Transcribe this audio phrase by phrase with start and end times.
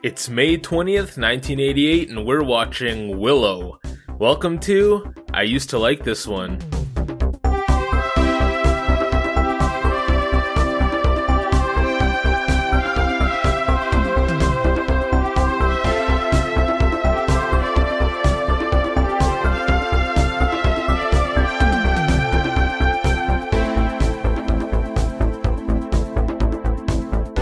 [0.00, 3.80] It's May 20th, 1988, and we're watching Willow.
[4.16, 6.60] Welcome to I Used to Like This One.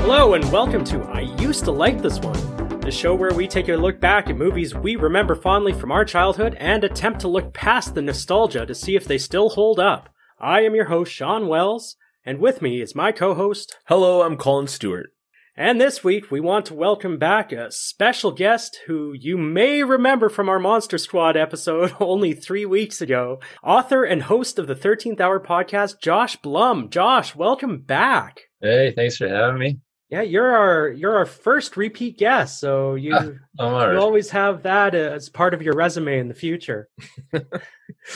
[0.09, 1.05] Hello, and welcome to
[1.47, 4.75] Used to Like This One, the show where we take a look back at movies
[4.75, 8.97] we remember fondly from our childhood and attempt to look past the nostalgia to see
[8.97, 10.09] if they still hold up.
[10.41, 13.77] I am your host, Sean Wells, and with me is my co host.
[13.87, 15.11] Hello, I'm Colin Stewart.
[15.57, 20.29] And this week, we want to welcome back a special guest who you may remember
[20.29, 23.39] from our Monster Squad episode only three weeks ago.
[23.63, 26.91] Author and host of the 13th Hour podcast, Josh Blum.
[26.91, 28.41] Josh, welcome back.
[28.61, 29.79] Hey, thanks for having me.
[30.09, 33.13] Yeah, you're our you're our first repeat guest, so you
[33.59, 36.89] you always have that as part of your resume in the future.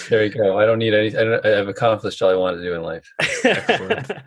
[0.09, 0.59] There you go.
[0.59, 1.09] I don't need any.
[1.09, 3.11] I, don't, I have accomplished all I wanted to do in life.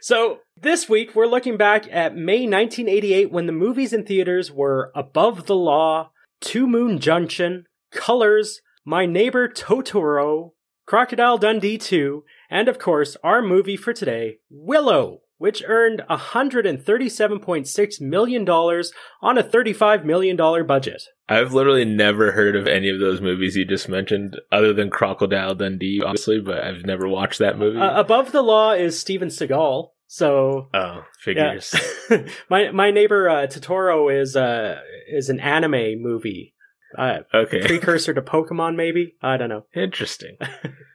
[0.00, 4.92] So this week we're looking back at May 1988 when the movies in theaters were
[4.94, 10.52] Above the Law, Two Moon Junction, Colors, My Neighbor Totoro,
[10.86, 15.20] Crocodile Dundee 2, and of course our movie for today, Willow.
[15.38, 20.36] Which earned $137.6 million on a $35 million
[20.66, 21.02] budget.
[21.28, 25.54] I've literally never heard of any of those movies you just mentioned, other than Crocodile
[25.54, 27.78] Dundee, obviously, but I've never watched that movie.
[27.78, 29.90] Uh, Above the Law is Steven Seagal.
[30.08, 31.74] So oh, figures.
[32.50, 36.54] my my neighbor uh, Totoro is uh is an anime movie.
[36.96, 37.60] Uh, Okay.
[37.66, 39.14] precursor to Pokemon, maybe.
[39.22, 39.66] I don't know.
[39.74, 40.36] Interesting.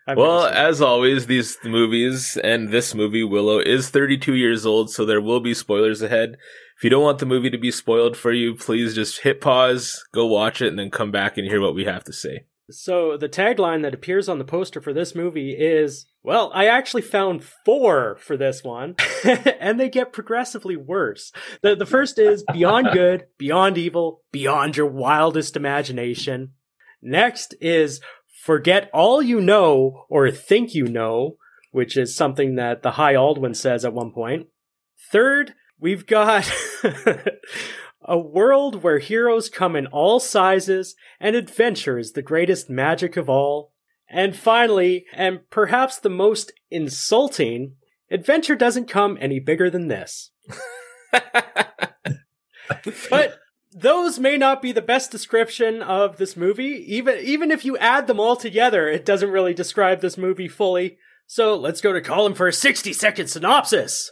[0.05, 0.67] Well, never seen it.
[0.67, 5.39] as always, these movies and this movie, Willow, is 32 years old, so there will
[5.39, 6.35] be spoilers ahead.
[6.77, 10.03] If you don't want the movie to be spoiled for you, please just hit pause,
[10.13, 12.43] go watch it, and then come back and hear what we have to say.
[12.69, 17.01] so the tagline that appears on the poster for this movie is, "Well, I actually
[17.01, 22.87] found four for this one, and they get progressively worse." The the first is beyond
[22.93, 26.53] good, beyond evil, beyond your wildest imagination.
[27.01, 27.99] Next is
[28.43, 31.37] forget all you know or think you know,
[31.71, 34.47] which is something that the High Aldwin says at one point.
[35.11, 36.49] Third, we've got
[38.01, 43.29] a world where heroes come in all sizes and adventure is the greatest magic of
[43.29, 43.72] all.
[44.13, 47.77] And finally, and perhaps the most insulting,
[48.11, 50.29] adventure doesn't come any bigger than this.
[53.09, 53.39] But
[53.71, 56.85] those may not be the best description of this movie.
[56.87, 60.97] Even even if you add them all together, it doesn't really describe this movie fully.
[61.25, 64.11] So let's go to Colin for a 60 second synopsis.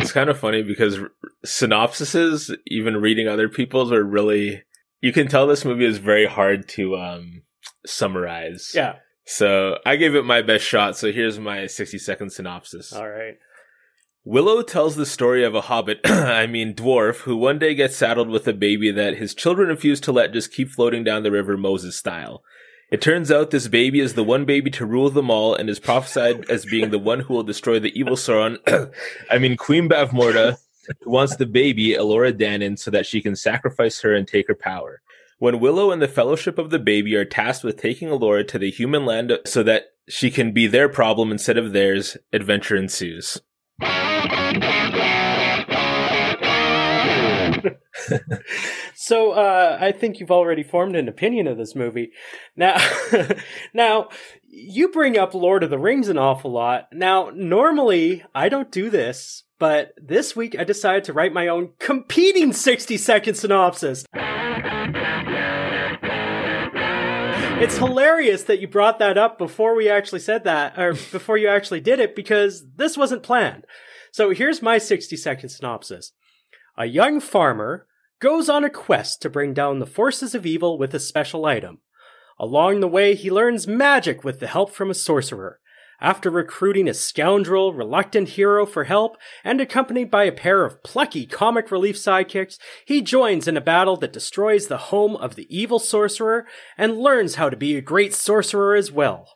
[0.00, 0.98] It's kind of funny because
[1.44, 4.62] synopsises, even reading other people's, are really.
[5.00, 7.42] You can tell this movie is very hard to um,
[7.86, 8.72] summarize.
[8.74, 8.96] Yeah.
[9.24, 10.96] So I gave it my best shot.
[10.96, 12.92] So here's my 60 second synopsis.
[12.92, 13.36] All right.
[14.24, 18.28] Willow tells the story of a hobbit, I mean dwarf, who one day gets saddled
[18.28, 21.56] with a baby that his children refuse to let just keep floating down the river
[21.56, 22.42] Moses style.
[22.90, 25.78] It turns out this baby is the one baby to rule them all and is
[25.78, 28.58] prophesied as being the one who will destroy the evil Sauron,
[29.30, 30.58] I mean Queen Bavmorda,
[31.00, 34.54] who wants the baby, Elora Dannon, so that she can sacrifice her and take her
[34.54, 35.02] power.
[35.38, 38.70] When Willow and the Fellowship of the Baby are tasked with taking Elora to the
[38.70, 43.40] human land so that she can be their problem instead of theirs, adventure ensues.
[49.10, 52.12] So uh, I think you've already formed an opinion of this movie.
[52.54, 52.76] Now,
[53.74, 54.08] now
[54.46, 56.86] you bring up Lord of the Rings an awful lot.
[56.92, 61.74] Now, normally I don't do this, but this week I decided to write my own
[61.78, 64.04] competing sixty second synopsis.
[67.62, 71.46] It's hilarious that you brought that up before we actually said that, or before you
[71.46, 73.66] actually did it, because this wasn't planned.
[74.12, 76.12] So here's my 60 second synopsis.
[76.78, 77.86] A young farmer
[78.18, 81.80] goes on a quest to bring down the forces of evil with a special item.
[82.38, 85.60] Along the way, he learns magic with the help from a sorcerer.
[86.00, 91.26] After recruiting a scoundrel, reluctant hero for help, and accompanied by a pair of plucky
[91.26, 95.78] comic relief sidekicks, he joins in a battle that destroys the home of the evil
[95.78, 96.46] sorcerer
[96.78, 99.28] and learns how to be a great sorcerer as well.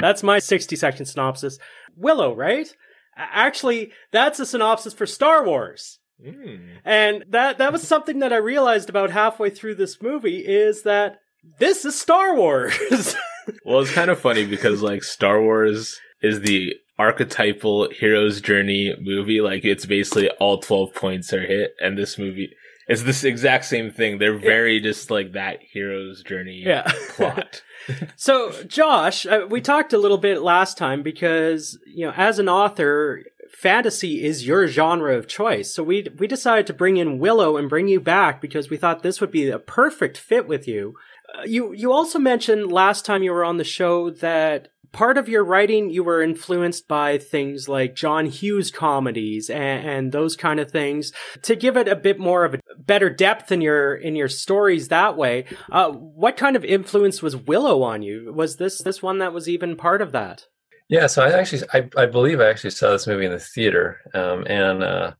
[0.00, 1.58] That's my 60 second synopsis.
[1.94, 2.74] Willow, right?
[3.16, 5.98] Actually, that's a synopsis for Star Wars.
[6.24, 6.78] Mm.
[6.84, 11.18] And that that was something that I realized about halfway through this movie is that
[11.58, 13.14] this is Star Wars.
[13.64, 19.40] Well, it's kind of funny because like Star Wars is the archetypal hero's journey movie.
[19.40, 22.52] Like it's basically all 12 points are hit and this movie
[22.88, 24.18] is this exact same thing.
[24.18, 24.82] They're very yeah.
[24.84, 26.90] just like that hero's journey yeah.
[27.16, 27.62] plot.
[28.16, 32.48] so Josh, uh, we talked a little bit last time because, you know, as an
[32.48, 35.74] author, fantasy is your genre of choice.
[35.74, 39.02] So we we decided to bring in Willow and bring you back because we thought
[39.02, 40.94] this would be a perfect fit with you.
[41.38, 45.28] Uh, you you also mentioned last time you were on the show that part of
[45.28, 50.60] your writing you were influenced by things like John Hughes comedies and, and, those kind
[50.60, 51.12] of things
[51.42, 54.88] to give it a bit more of a better depth in your in your stories
[54.88, 55.46] that way.
[55.70, 58.32] Uh, what kind of influence was Willow on you?
[58.34, 60.46] Was this this one that was even part of that?
[60.92, 63.98] Yeah, so I actually I, I believe I actually saw this movie in the theater,
[64.12, 65.14] um, and uh,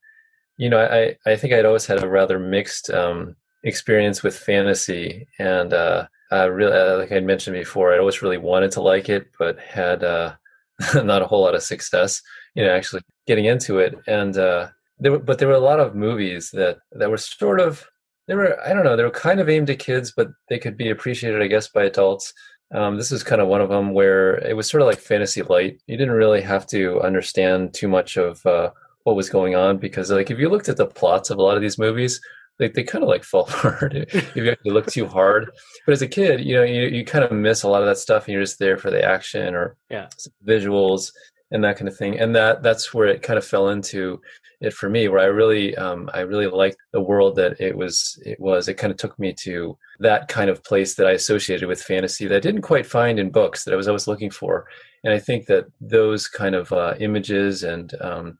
[0.58, 5.26] you know I I think I'd always had a rather mixed um, experience with fantasy
[5.38, 5.72] and.
[5.72, 9.26] Uh, uh, really, uh, like I mentioned before, I'd always really wanted to like it,
[9.38, 10.34] but had uh,
[10.94, 12.22] not a whole lot of success,
[12.54, 13.94] you know, actually getting into it.
[14.06, 17.60] And uh, there were, but there were a lot of movies that that were sort
[17.60, 17.84] of,
[18.28, 20.78] they were, I don't know, they were kind of aimed at kids, but they could
[20.78, 22.32] be appreciated, I guess, by adults.
[22.74, 25.42] Um, this is kind of one of them where it was sort of like fantasy
[25.42, 25.80] light.
[25.86, 28.70] You didn't really have to understand too much of uh,
[29.04, 31.56] what was going on because, like, if you looked at the plots of a lot
[31.56, 32.20] of these movies,
[32.58, 35.50] they, they kind of like fall apart if you actually look too hard.
[35.84, 37.98] But as a kid, you know, you, you kind of miss a lot of that
[37.98, 40.08] stuff and you're just there for the action or yeah.
[40.46, 41.12] visuals
[41.50, 42.18] and that kind of thing.
[42.18, 44.20] And that that's where it kind of fell into
[44.62, 48.20] it for me, where I really um, I really liked the world that it was
[48.24, 48.68] it was.
[48.68, 52.26] It kind of took me to that kind of place that I associated with fantasy
[52.26, 54.66] that I didn't quite find in books that I was always looking for.
[55.04, 58.38] And I think that those kind of uh, images and um,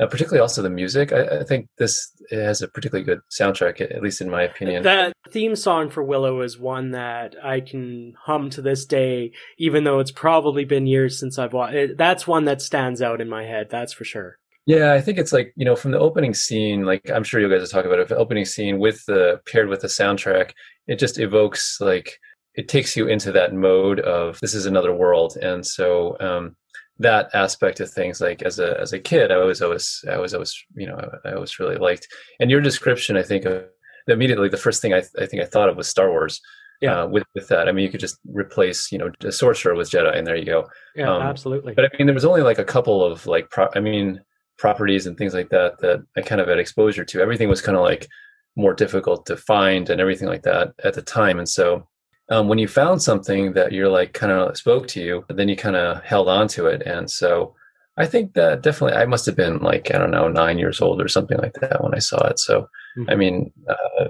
[0.00, 1.12] uh, particularly also the music.
[1.12, 4.82] I, I, think this has a particularly good soundtrack, at least in my opinion.
[4.82, 9.84] That theme song for Willow is one that I can hum to this day, even
[9.84, 11.98] though it's probably been years since I've watched it.
[11.98, 14.38] That's one that stands out in my head, that's for sure.
[14.66, 17.48] Yeah, I think it's like, you know, from the opening scene, like I'm sure you
[17.48, 20.52] guys will talk about it, the opening scene with the paired with the soundtrack,
[20.86, 22.18] it just evokes like
[22.54, 25.36] it takes you into that mode of this is another world.
[25.36, 26.56] And so um
[26.98, 30.34] that aspect of things like as a as a kid i was always i was
[30.34, 32.06] always you know i always really liked.
[32.38, 33.64] And your description i think of
[34.08, 36.40] immediately the first thing i, I think i thought of was star wars
[36.80, 37.02] yeah.
[37.02, 37.68] uh, with with that.
[37.68, 40.44] I mean you could just replace you know a sorcerer with jedi and there you
[40.44, 40.68] go.
[40.94, 41.74] Yeah um, absolutely.
[41.74, 44.20] but i mean there was only like a couple of like pro- i mean
[44.58, 47.76] properties and things like that that i kind of had exposure to everything was kind
[47.76, 48.06] of like
[48.54, 51.86] more difficult to find and everything like that at the time and so
[52.32, 55.56] um, when you found something that you're like kind of spoke to you, then you
[55.56, 56.82] kind of held on to it.
[56.82, 57.54] And so
[57.98, 61.02] I think that definitely, I must have been like, I don't know, nine years old
[61.02, 62.38] or something like that when I saw it.
[62.38, 62.62] So,
[62.96, 63.10] mm-hmm.
[63.10, 64.08] I mean, uh,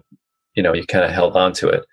[0.54, 1.84] you know, you kind of held on to it.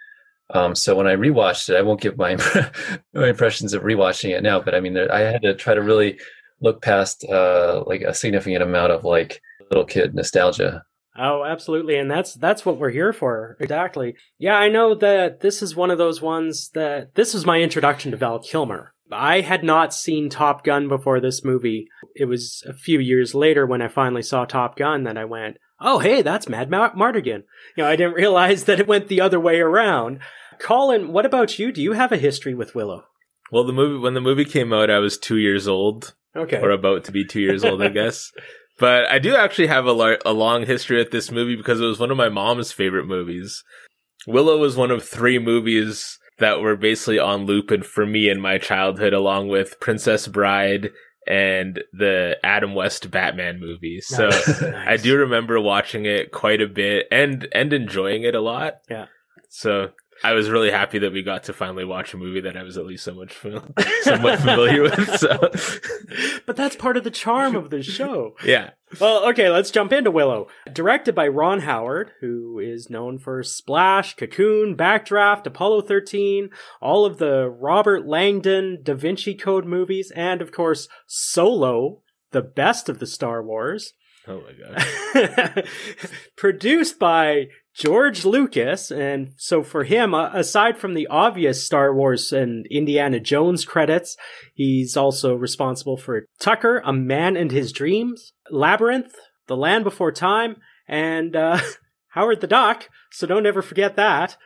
[0.53, 2.35] Um, so when I rewatched it, I won't give my
[3.13, 5.81] my impressions of rewatching it now, but I mean, there, I had to try to
[5.81, 6.19] really
[6.61, 10.83] look past uh, like a significant amount of like little kid nostalgia
[11.17, 11.97] Oh, absolutely.
[11.97, 13.57] And that's that's what we're here for.
[13.59, 14.15] Exactly.
[14.37, 18.11] Yeah, I know that this is one of those ones that this was my introduction
[18.11, 18.93] to Val Kilmer.
[19.11, 21.87] I had not seen Top Gun before this movie.
[22.15, 25.57] It was a few years later when I finally saw Top Gun that I went,
[25.81, 27.43] "Oh, hey, that's Mad Ma- Mardigan."
[27.75, 30.19] You know, I didn't realize that it went the other way around.
[30.59, 31.73] Colin, what about you?
[31.73, 33.03] Do you have a history with Willow?
[33.51, 36.13] Well, the movie when the movie came out, I was 2 years old.
[36.35, 36.59] Okay.
[36.61, 38.31] Or about to be 2 years old, I guess.
[38.79, 41.85] But I do actually have a, lar- a long history with this movie because it
[41.85, 43.61] was one of my mom's favorite movies.
[44.25, 48.39] Willow was one of three movies that were basically on loop and for me in
[48.39, 50.91] my childhood, along with Princess Bride
[51.27, 53.99] and the Adam West Batman movie.
[54.01, 54.63] So nice.
[54.63, 58.75] I do remember watching it quite a bit and and enjoying it a lot.
[58.89, 59.07] Yeah.
[59.49, 59.89] So
[60.23, 62.77] I was really happy that we got to finally watch a movie that I was
[62.77, 63.37] at least so much
[64.01, 65.17] somewhat familiar with.
[65.17, 65.51] So.
[66.45, 68.35] But that's part of the charm of the show.
[68.43, 68.71] Yeah.
[68.99, 70.47] Well, okay, let's jump into Willow.
[70.73, 76.49] Directed by Ron Howard, who is known for Splash, Cocoon, Backdraft, Apollo 13,
[76.81, 82.89] all of the Robert Langdon Da Vinci Code movies, and of course, Solo, the best
[82.89, 83.93] of the Star Wars.
[84.27, 85.67] Oh my god.
[86.35, 87.49] Produced by
[87.79, 93.21] George Lucas, and so for him, uh, aside from the obvious Star Wars and Indiana
[93.21, 94.17] Jones credits,
[94.53, 99.15] he's also responsible for Tucker, A Man and His Dreams, Labyrinth,
[99.47, 100.57] The Land Before Time,
[100.89, 101.61] and uh,
[102.09, 104.37] Howard the Duck, so don't ever forget that.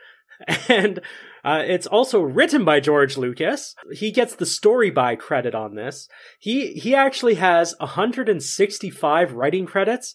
[0.68, 1.00] And
[1.44, 3.76] uh, it's also written by George Lucas.
[3.92, 6.08] He gets the story by credit on this.
[6.40, 10.12] He he actually has 165 writing credits,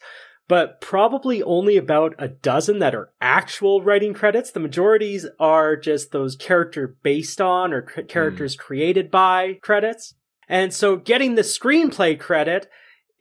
[0.49, 4.49] but probably only about a dozen that are actual writing credits.
[4.49, 8.59] The majorities are just those character based on or c- characters mm.
[8.59, 10.15] created by credits.
[10.49, 12.67] And so getting the screenplay credit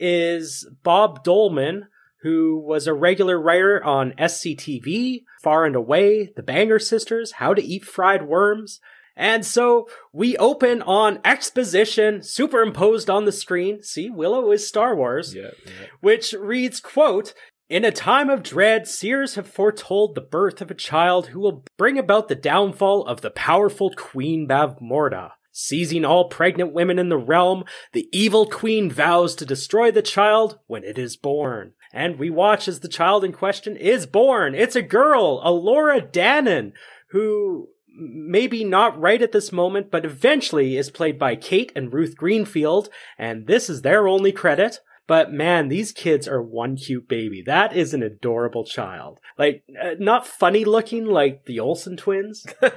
[0.00, 1.88] is Bob Dolman,
[2.22, 7.62] who was a regular writer on SCTV, Far and Away, The Banger Sisters, How to
[7.62, 8.80] Eat Fried Worms.
[9.18, 13.82] And so we open on exposition superimposed on the screen.
[13.82, 15.34] See, Willow is Star Wars.
[15.34, 15.86] Yeah, yeah.
[16.00, 17.34] Which reads, quote,
[17.68, 21.64] in a time of dread, seers have foretold the birth of a child who will
[21.76, 25.32] bring about the downfall of the powerful Queen Bavmorda.
[25.50, 30.60] Seizing all pregnant women in the realm, the evil queen vows to destroy the child
[30.68, 31.72] when it is born.
[31.92, 34.54] And we watch as the child in question is born.
[34.54, 36.72] It's a girl, Alora Danan,
[37.10, 42.16] who maybe not right at this moment, but eventually is played by Kate and Ruth
[42.16, 42.88] Greenfield,
[43.18, 44.80] and this is their only credit.
[45.08, 47.42] But man, these kids are one cute baby.
[47.44, 49.20] That is an adorable child.
[49.38, 52.46] Like, uh, not funny looking like the Olsen twins.
[52.62, 52.72] and,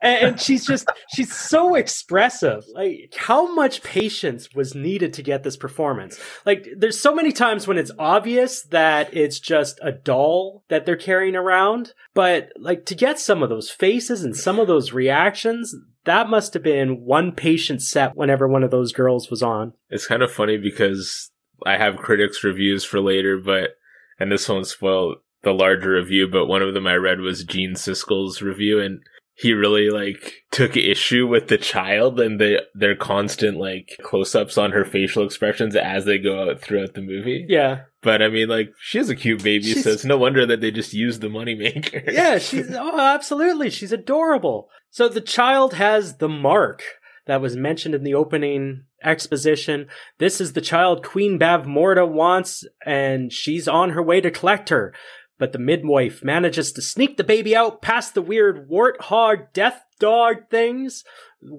[0.00, 2.62] and she's just, she's so expressive.
[2.72, 6.20] Like, how much patience was needed to get this performance?
[6.46, 10.94] Like, there's so many times when it's obvious that it's just a doll that they're
[10.94, 11.94] carrying around.
[12.14, 15.74] But, like, to get some of those faces and some of those reactions,
[16.04, 19.72] that must have been one patient set whenever one of those girls was on.
[19.90, 21.31] It's kind of funny because
[21.66, 23.76] I have critics reviews for later, but
[24.18, 27.74] and this won't spoil the larger review, but one of them I read was Gene
[27.74, 29.00] Siskel's review and
[29.34, 34.72] he really like took issue with the child and the their constant like close-ups on
[34.72, 37.46] her facial expressions as they go out throughout the movie.
[37.48, 37.82] Yeah.
[38.02, 40.60] But I mean like she has a cute baby, she's, so it's no wonder that
[40.60, 42.04] they just used the moneymaker.
[42.12, 43.70] yeah, she's oh absolutely.
[43.70, 44.68] She's adorable.
[44.90, 46.82] So the child has the mark
[47.26, 49.86] that was mentioned in the opening exposition.
[50.18, 54.94] This is the child Queen Bavmorda wants, and she's on her way to collect her.
[55.38, 60.50] But the midwife manages to sneak the baby out past the weird warthog death dog
[60.50, 61.04] things.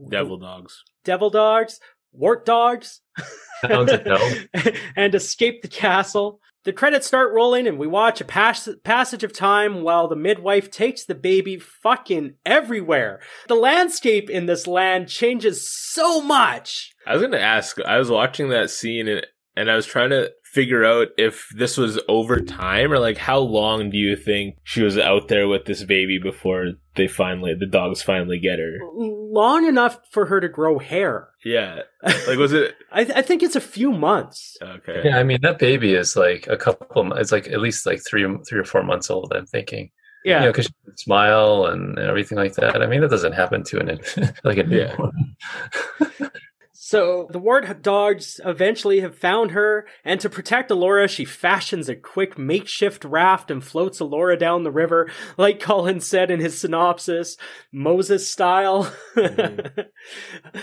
[0.09, 0.83] Devil dogs.
[1.03, 1.79] Devil dogs.
[2.11, 3.01] Wart dogs.
[4.95, 6.39] and escape the castle.
[6.63, 10.71] The credits start rolling and we watch a pas- passage of time while the midwife
[10.71, 13.19] takes the baby fucking everywhere.
[13.49, 16.92] The landscape in this land changes so much.
[17.05, 20.09] I was going to ask, I was watching that scene and, and I was trying
[20.11, 24.55] to figure out if this was over time or like how long do you think
[24.63, 28.77] she was out there with this baby before they finally the dogs finally get her?
[28.93, 31.29] Long enough for her to grow hair.
[31.43, 31.81] Yeah.
[32.27, 34.55] Like was it I, th- I think it's a few months.
[34.61, 35.01] Okay.
[35.05, 38.25] Yeah i mean that baby is like a couple it's like at least like three
[38.47, 39.89] three or four months old i'm thinking.
[40.23, 40.41] Yeah.
[40.41, 42.81] You know because smile and everything like that.
[42.81, 45.35] I mean that doesn't happen to an like a newborn.
[45.99, 46.27] yeah.
[46.85, 51.95] So the wart dogs eventually have found her, and to protect Alora, she fashions a
[51.95, 57.37] quick makeshift raft and floats Alora down the river, like Colin said in his synopsis,
[57.71, 58.93] Moses style.
[59.15, 59.79] Mm-hmm.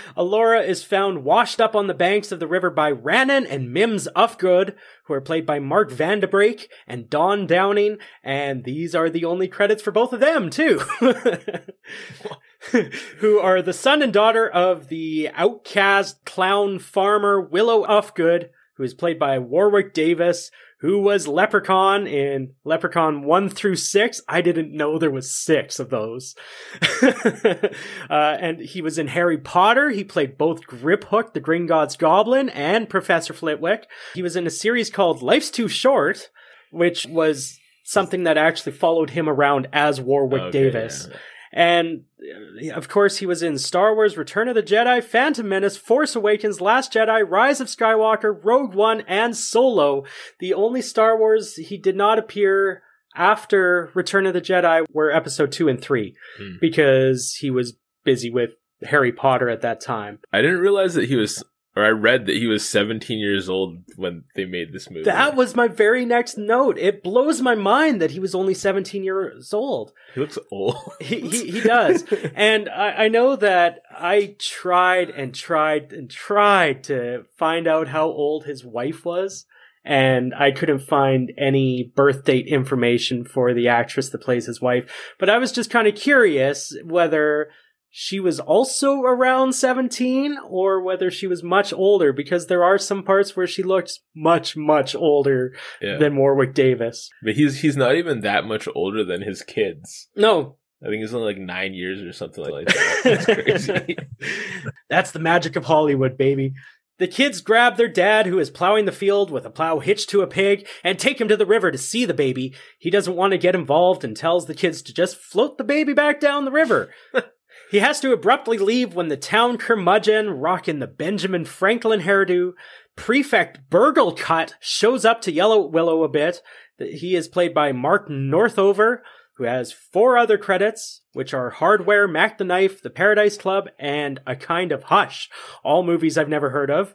[0.15, 4.07] Alora is found washed up on the banks of the river by Ranon and Mims
[4.15, 4.75] Ufgood,
[5.05, 9.81] who are played by Mark Vandebrake and Dawn Downing, and these are the only credits
[9.81, 10.81] for both of them, too.
[13.17, 18.93] who are the son and daughter of the outcast clown farmer Willow Ufgood, who is
[18.93, 20.51] played by Warwick Davis,
[20.81, 24.21] who was Leprechaun in Leprechaun 1 through 6.
[24.27, 26.35] I didn't know there was 6 of those.
[27.03, 27.67] uh,
[28.09, 29.91] and he was in Harry Potter.
[29.91, 33.87] He played both Griphook, the Gringotts Goblin, and Professor Flitwick.
[34.15, 36.29] He was in a series called Life's Too Short,
[36.71, 41.07] which was something that actually followed him around as Warwick okay, Davis.
[41.09, 41.17] Yeah.
[41.53, 45.77] And uh, of course, he was in Star Wars Return of the Jedi, Phantom Menace,
[45.77, 50.05] Force Awakens, Last Jedi, Rise of Skywalker, Rogue One, and Solo.
[50.39, 52.83] The only Star Wars he did not appear
[53.15, 56.51] after Return of the Jedi were episode 2 and 3 hmm.
[56.61, 58.51] because he was busy with
[58.83, 60.19] Harry Potter at that time.
[60.31, 61.43] I didn't realize that he was
[61.75, 65.03] or I read that he was 17 years old when they made this movie.
[65.03, 66.77] That was my very next note.
[66.77, 69.93] It blows my mind that he was only 17 years old.
[70.13, 70.75] He looks old.
[70.99, 72.03] he, he, he does.
[72.35, 78.07] and I, I know that I tried and tried and tried to find out how
[78.07, 79.45] old his wife was.
[79.83, 84.91] And I couldn't find any birth date information for the actress that plays his wife.
[85.17, 87.49] But I was just kind of curious whether
[87.93, 93.03] she was also around 17 or whether she was much older because there are some
[93.03, 95.97] parts where she looks much much older yeah.
[95.97, 97.09] than Warwick Davis.
[97.21, 100.07] But he's he's not even that much older than his kids.
[100.15, 100.55] No.
[100.81, 103.01] I think he's only like 9 years or something like that.
[103.03, 103.97] That's crazy.
[104.89, 106.53] That's the magic of Hollywood, baby.
[106.97, 110.21] The kids grab their dad, who is plowing the field with a plow hitched to
[110.21, 112.53] a pig, and take him to the river to see the baby.
[112.79, 115.93] He doesn't want to get involved and tells the kids to just float the baby
[115.93, 116.93] back down the river.
[117.71, 122.51] He has to abruptly leave when the town curmudgeon, rocking the Benjamin Franklin hairdo,
[122.97, 126.41] Prefect Burglekutt shows up to Yellow Willow a bit.
[126.77, 129.03] He is played by Mark Northover,
[129.37, 134.19] who has four other credits, which are Hardware, Mac the Knife, The Paradise Club, and
[134.27, 135.29] A Kind of Hush,
[135.63, 136.93] all movies I've never heard of.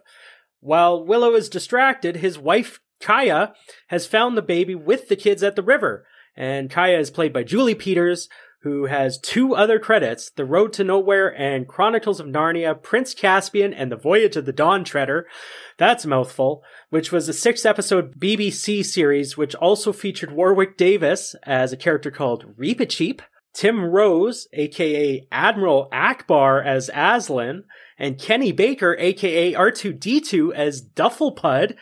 [0.59, 3.53] While Willow is distracted, his wife, Kiaya,
[3.87, 6.05] has found the baby with the kids at the river.
[6.35, 8.29] And Kiaya is played by Julie Peters,
[8.61, 13.73] who has two other credits The Road to Nowhere and Chronicles of Narnia, Prince Caspian,
[13.73, 15.27] and The Voyage of the Dawn Treader.
[15.77, 21.35] That's a mouthful, which was a six episode BBC series, which also featured Warwick Davis
[21.43, 23.21] as a character called Reepicheep,
[23.53, 27.63] Tim Rose, aka Admiral Ackbar, as Aslan,
[27.97, 31.75] and Kenny Baker, aka R2D2 as Dufflepud,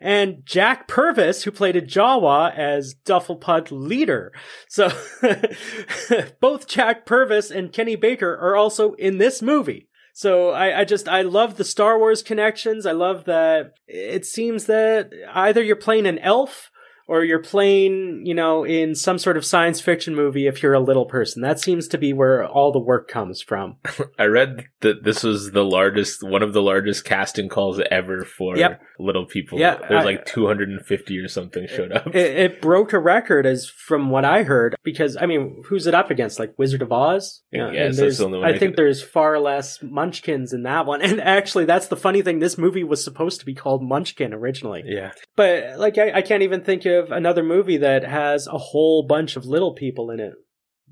[0.00, 4.32] and Jack Purvis, who played a Jawa as Dufflepud leader.
[4.68, 4.90] So
[6.40, 9.88] both Jack Purvis and Kenny Baker are also in this movie.
[10.12, 12.86] So I, I just I love the Star Wars connections.
[12.86, 16.70] I love that it seems that either you're playing an elf
[17.10, 20.80] or you're playing, you know, in some sort of science fiction movie if you're a
[20.80, 21.42] little person.
[21.42, 23.78] That seems to be where all the work comes from.
[24.18, 28.56] I read that this was the largest, one of the largest casting calls ever for
[28.56, 28.80] Yep.
[29.00, 29.58] little people.
[29.58, 32.06] Yeah, There's like 250 or something showed up.
[32.14, 35.94] It, it broke a record, as from what I heard, because I mean, who's it
[35.94, 36.38] up against?
[36.38, 37.42] Like Wizard of Oz?
[37.50, 40.62] Yeah, so that's the only one I I think could- there's far less Munchkins in
[40.62, 41.00] that one.
[41.10, 42.38] And actually, that's the funny thing.
[42.38, 45.10] This movie was supposed to be called Munchkin originally, yeah.
[45.34, 49.36] but like I, I can't even think of another movie that has a whole bunch
[49.36, 50.34] of little people in it.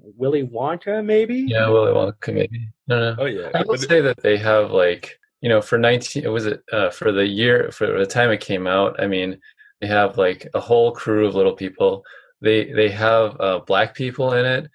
[0.01, 1.47] Willy Wonka, maybe?
[1.49, 2.69] Yeah, Willy Wonka maybe.
[2.87, 3.17] No, no.
[3.19, 3.51] Oh yeah.
[3.55, 7.13] I would say that they have like you know for 19 was it uh, for
[7.13, 9.01] the year for the time it came out.
[9.01, 9.39] I mean,
[9.81, 12.05] they have like a whole crew of little people.
[12.41, 14.71] They they have uh, black people in it.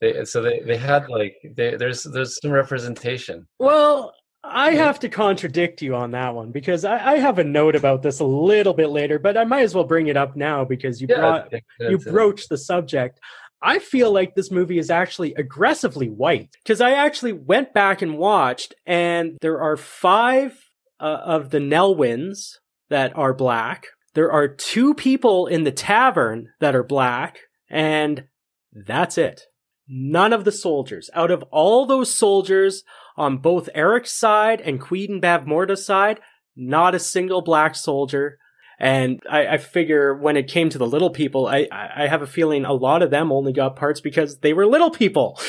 [0.00, 3.46] They, so they, they had like they, there's there's some representation.
[3.58, 4.12] Well,
[4.48, 8.02] I have to contradict you on that one because I, I have a note about
[8.02, 11.00] this a little bit later, but I might as well bring it up now because
[11.00, 11.52] you brought
[11.90, 13.20] you broached the subject.
[13.62, 18.18] I feel like this movie is actually aggressively white because I actually went back and
[18.18, 20.58] watched, and there are five
[21.00, 22.58] uh, of the Nelwyns
[22.90, 23.86] that are black.
[24.14, 28.24] There are two people in the tavern that are black, and
[28.72, 29.42] that's it.
[29.88, 31.10] None of the soldiers.
[31.14, 32.82] Out of all those soldiers
[33.16, 36.20] on both Airk's side and Queen Bavmorda's side,
[36.54, 38.38] not a single black soldier.
[38.78, 42.20] And I, I figure when it came to the little people, I, I I have
[42.20, 45.40] a feeling a lot of them only got parts because they were little people.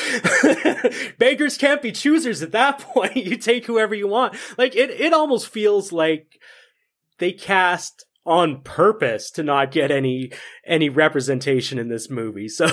[1.18, 3.16] Beggars can't be choosers at that point.
[3.16, 4.34] You take whoever you want.
[4.56, 6.38] Like it, it almost feels like
[7.18, 10.30] they cast on purpose to not get any
[10.66, 12.48] any representation in this movie.
[12.48, 12.66] So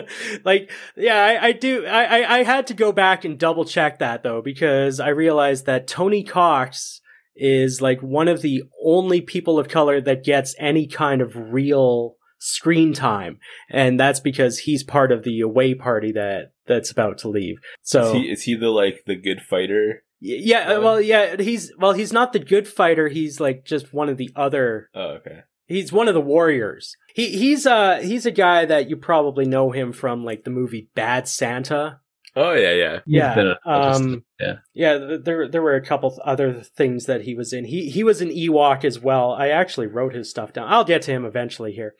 [0.44, 3.98] like yeah, I, I do I, I I had to go back and double check
[4.00, 7.00] that though, because I realized that Tony Cox
[7.36, 12.16] is like one of the only people of color that gets any kind of real
[12.38, 13.38] screen time.
[13.70, 17.56] And that's because he's part of the away party that that's about to leave.
[17.82, 20.02] So Is he, is he the like the good fighter?
[20.22, 23.08] Y- Yeah, uh, well, yeah, he's well, he's not the good fighter.
[23.08, 24.88] He's like just one of the other.
[24.94, 25.40] Oh okay.
[25.66, 26.94] He's one of the warriors.
[27.14, 30.88] He he's uh he's a guy that you probably know him from like the movie
[30.94, 32.00] Bad Santa.
[32.38, 32.94] Oh yeah yeah.
[33.06, 34.54] He's Yeah, been a- um, yeah.
[34.74, 37.64] Yeah, there there were a couple other things that he was in.
[37.64, 39.32] He he was an Ewok as well.
[39.32, 40.68] I actually wrote his stuff down.
[40.70, 41.94] I'll get to him eventually here.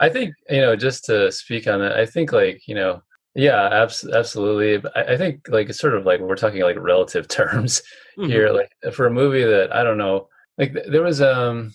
[0.00, 1.92] I think you know just to speak on that.
[1.96, 3.02] I think like you know
[3.34, 4.88] yeah abs- absolutely.
[4.94, 7.82] I, I think like it's sort of like we're talking like relative terms.
[8.18, 8.28] Mhm.
[8.28, 11.72] here like for a movie that i don't know like th- there was um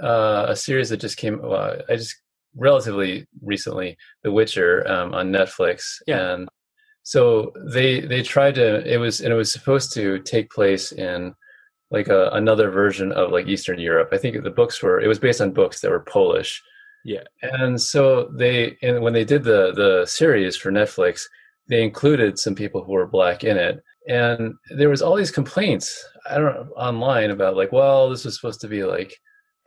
[0.00, 2.14] uh, a series that just came well, i just
[2.54, 6.34] relatively recently the witcher um on netflix Yeah.
[6.34, 6.48] and
[7.02, 11.34] so they they tried to it was and it was supposed to take place in
[11.90, 15.18] like a, another version of like eastern europe i think the books were it was
[15.18, 16.62] based on books that were polish
[17.04, 17.22] Yeah.
[17.42, 21.22] and so they and when they did the the series for netflix
[21.68, 26.04] they included some people who were black in it and there was all these complaints
[26.28, 29.14] i don't know online about like well this was supposed to be like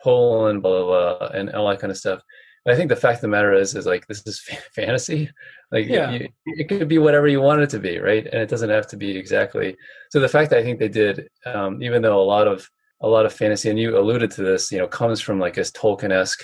[0.01, 2.21] poland blah blah blah and all that kind of stuff
[2.67, 4.41] i think the fact of the matter is is like this is
[4.75, 5.29] fantasy
[5.71, 6.11] like Yeah.
[6.11, 8.87] you, it could be whatever you want it to be right and it doesn't have
[8.87, 9.75] to be exactly
[10.11, 12.69] so the fact that i think they did um, even though a lot of
[13.01, 15.71] a lot of fantasy and you alluded to this you know comes from like this
[15.71, 16.43] tolkien-esque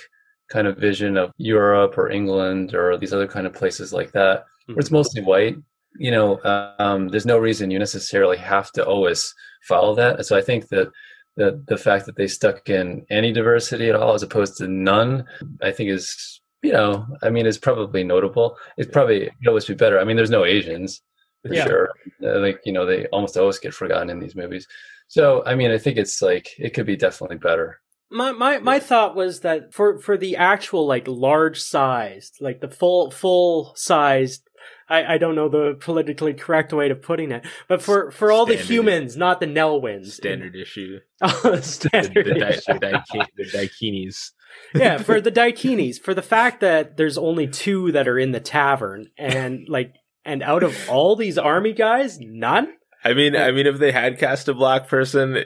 [0.50, 4.44] kind of vision of europe or england or these other kind of places like that
[4.66, 5.56] where it's mostly white
[5.98, 6.38] you know
[6.78, 10.90] um, there's no reason you necessarily have to always follow that so i think that
[11.36, 15.24] the the fact that they stuck in any diversity at all as opposed to none
[15.62, 19.74] i think is you know i mean is probably notable it's probably it always be
[19.74, 21.02] better i mean there's no asians
[21.46, 21.64] for Yeah.
[21.64, 21.88] sure.
[22.22, 24.66] Uh, like you know, they almost always get forgotten in these movies.
[25.08, 27.80] So I mean, I think it's like it could be definitely better.
[28.10, 32.68] My my my thought was that for for the actual like large sized, like the
[32.68, 34.42] full full sized
[34.88, 38.44] I, I don't know the politically correct way of putting it, but for, for all
[38.44, 38.72] the Standard.
[38.74, 40.06] humans, not the Nelwyns.
[40.10, 40.98] Standard issue.
[41.22, 42.26] Oh, The, standard.
[42.26, 44.30] the, the, Daiki- the Daikinis.
[44.74, 48.40] yeah, for the Daikinis, for the fact that there's only two that are in the
[48.40, 49.94] tavern, and like,
[50.24, 52.72] and out of all these army guys, none.
[53.04, 55.44] I mean, I mean, if they had cast a black person,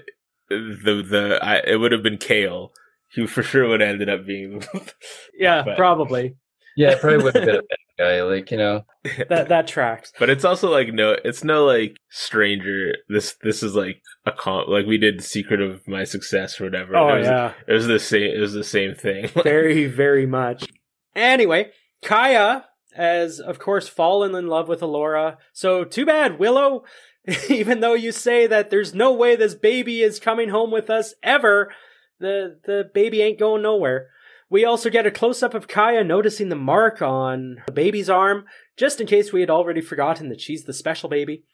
[0.59, 2.71] the the I, it would have been Kael.
[3.11, 4.62] He for sure would have ended up being.
[5.38, 6.37] Yeah, But- probably
[6.77, 8.23] Yeah, it probably would have been a bad guy.
[8.23, 8.83] Like you know,
[9.29, 10.12] that that tracks.
[10.19, 12.95] but it's also like no, it's no like stranger.
[13.09, 14.69] This this is like a comp.
[14.69, 16.97] Like we did Secret of My Success or whatever.
[16.97, 18.31] Oh it was, yeah, it was the same.
[18.37, 19.29] It was the same thing.
[19.45, 20.67] very very much.
[21.14, 21.71] Anyway,
[22.03, 22.64] Kiaya
[22.97, 25.38] has of course fallen in love with Alora.
[25.53, 26.85] So too bad, Willow.
[27.48, 31.14] Even though you say that there's no way this baby is coming home with us
[31.22, 31.72] ever,
[32.20, 34.08] the the baby ain't going nowhere.
[34.50, 38.44] We also get a close up of Kiaya noticing the mark on the baby's arm,
[38.76, 41.44] just in case we had already forgotten that she's the special baby.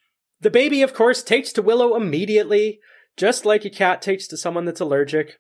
[0.41, 2.81] The baby, of course, takes to Willow immediately,
[3.17, 5.39] just like a cat takes to someone that's allergic.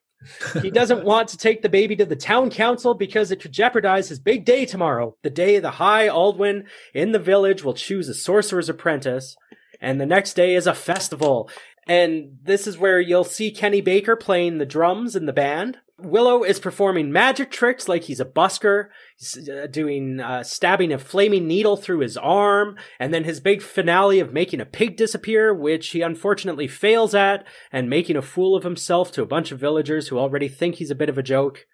[0.62, 4.10] He doesn't want to take the baby to the town council because it could jeopardize
[4.10, 6.64] his big day tomorrow, the day the High Aldwin
[6.94, 9.36] in the village will choose a sorcerer's apprentice.
[9.80, 11.48] And the next day is a festival.
[11.86, 15.78] And this is where you'll see Kenny Baker playing the drums in the band.
[16.02, 18.88] Willow is performing magic tricks like he's a busker.
[19.18, 23.60] He's uh, doing uh, stabbing a flaming needle through his arm, and then his big
[23.60, 28.56] finale of making a pig disappear, which he unfortunately fails at, and making a fool
[28.56, 31.22] of himself to a bunch of villagers who already think he's a bit of a
[31.22, 31.66] joke.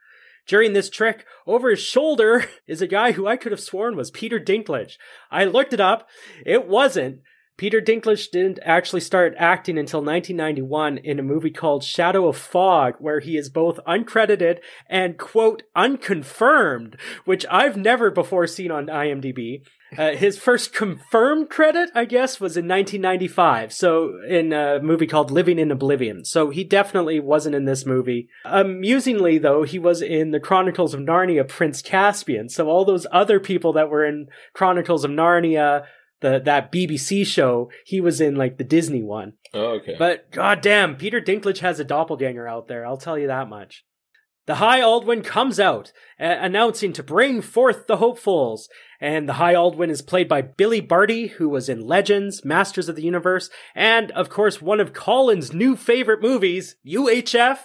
[0.46, 4.10] During this trick, over his shoulder is a guy who I could have sworn was
[4.10, 4.94] Peter Dinklage.
[5.30, 6.08] I looked it up.
[6.44, 7.20] It wasn't.
[7.56, 12.96] Peter Dinklage didn't actually start acting until 1991 in a movie called Shadow of Fog,
[12.98, 14.58] where he is both uncredited
[14.90, 19.62] and, quote, unconfirmed, which I've never before seen on IMDb.
[19.96, 23.72] Uh, his first confirmed credit, I guess, was in 1995.
[23.72, 26.24] So in a movie called Living in Oblivion.
[26.24, 28.28] So he definitely wasn't in this movie.
[28.44, 32.50] Amusingly, though, he was in the Chronicles of Narnia, Prince Caspian.
[32.50, 35.84] So all those other people that were in Chronicles of Narnia,
[36.20, 39.35] the that BBC show, he was in like the Disney one.
[39.52, 39.96] oh, okay.
[39.98, 42.87] But goddamn, Peter Dinklage has a doppelganger out there.
[42.87, 43.85] I'll tell you that much.
[44.46, 48.68] The High Aldwin comes out, uh, announcing to bring forth the hopefuls.
[49.00, 52.94] And the High Aldwin is played by Billy Barty, who was in Legends, Masters of
[52.94, 57.59] the Universe, and of course one of Colin's new favorite movies, UHF,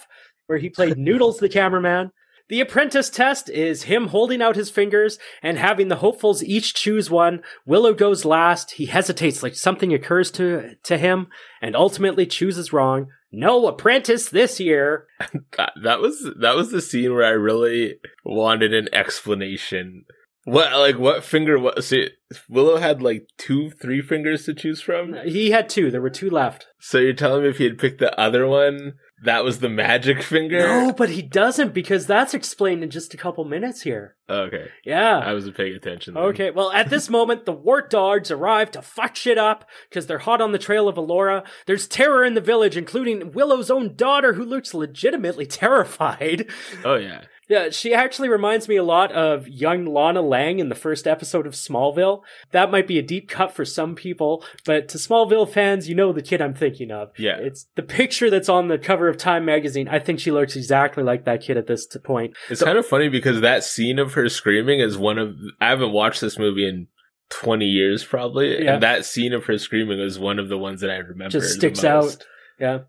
[0.46, 2.10] where he played Noodles the cameraman.
[2.52, 7.08] The apprentice test is him holding out his fingers and having the hopefuls each choose
[7.08, 7.40] one.
[7.64, 8.72] Willow goes last.
[8.72, 11.28] He hesitates like something occurs to, to him
[11.62, 13.06] and ultimately chooses wrong.
[13.32, 15.06] No apprentice this year.
[15.56, 20.04] that, that was that was the scene where I really wanted an explanation.
[20.44, 21.58] What like what finger?
[21.58, 21.82] What?
[21.82, 22.10] See,
[22.50, 25.14] Willow had like two, three fingers to choose from.
[25.24, 25.90] He had two.
[25.90, 26.66] There were two left.
[26.80, 30.22] So you're telling me if he had picked the other one, that was the magic
[30.22, 30.58] finger?
[30.58, 34.16] No, but he doesn't because that's explained in just a couple minutes here.
[34.30, 35.18] Okay, Yeah.
[35.18, 36.14] I wasn't paying attention.
[36.14, 36.22] then.
[36.24, 40.18] Okay, well, at this moment, the wart dogs arrive to fuck shit up because they're
[40.18, 41.44] hot on the trail of Alora.
[41.66, 45.46] There's terror in the village, including Willow's own daughter, who looks legitimately
[45.82, 46.46] terrified.
[46.84, 47.22] Oh yeah.
[47.52, 51.46] Yeah, she actually reminds me a lot of young Lana Lang in the first episode
[51.46, 52.22] of Smallville.
[52.52, 56.12] That might be a deep cut for some people, but to Smallville fans, you know
[56.14, 57.10] the kid I'm thinking of.
[57.18, 57.36] Yeah.
[57.38, 59.86] It's the picture that's on the cover of Time magazine.
[59.86, 62.34] I think she looks exactly like that kid at this point.
[62.48, 65.92] It's kind of funny because that scene of her screaming is one of I haven't
[65.92, 66.86] watched this movie in
[67.28, 68.74] 20 years probably Yeah.
[68.74, 71.54] and that scene of her screaming is one of the ones that I remember Just
[71.54, 72.16] sticks out.
[72.58, 72.80] Yeah.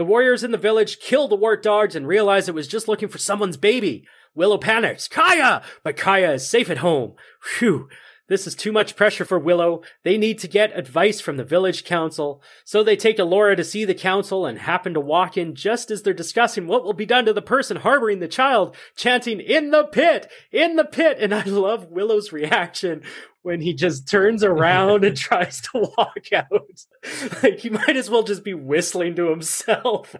[0.00, 3.10] The warriors in the village kill the wart dogs and realize it was just looking
[3.10, 4.06] for someone's baby.
[4.34, 5.06] Willow panics.
[5.06, 5.62] Kiaya!
[5.84, 7.16] But Kiaya is safe at home.
[7.42, 7.86] Phew.
[8.30, 9.82] This is too much pressure for Willow.
[10.04, 12.40] They need to get advice from the village council.
[12.64, 16.02] So they take Alora to see the council and happen to walk in just as
[16.02, 19.82] they're discussing what will be done to the person harboring the child, chanting, In the
[19.82, 20.30] pit!
[20.52, 21.16] In the pit!
[21.18, 23.02] And I love Willow's reaction
[23.42, 26.86] when he just turns around and tries to walk out.
[27.42, 30.14] Like he might as well just be whistling to himself.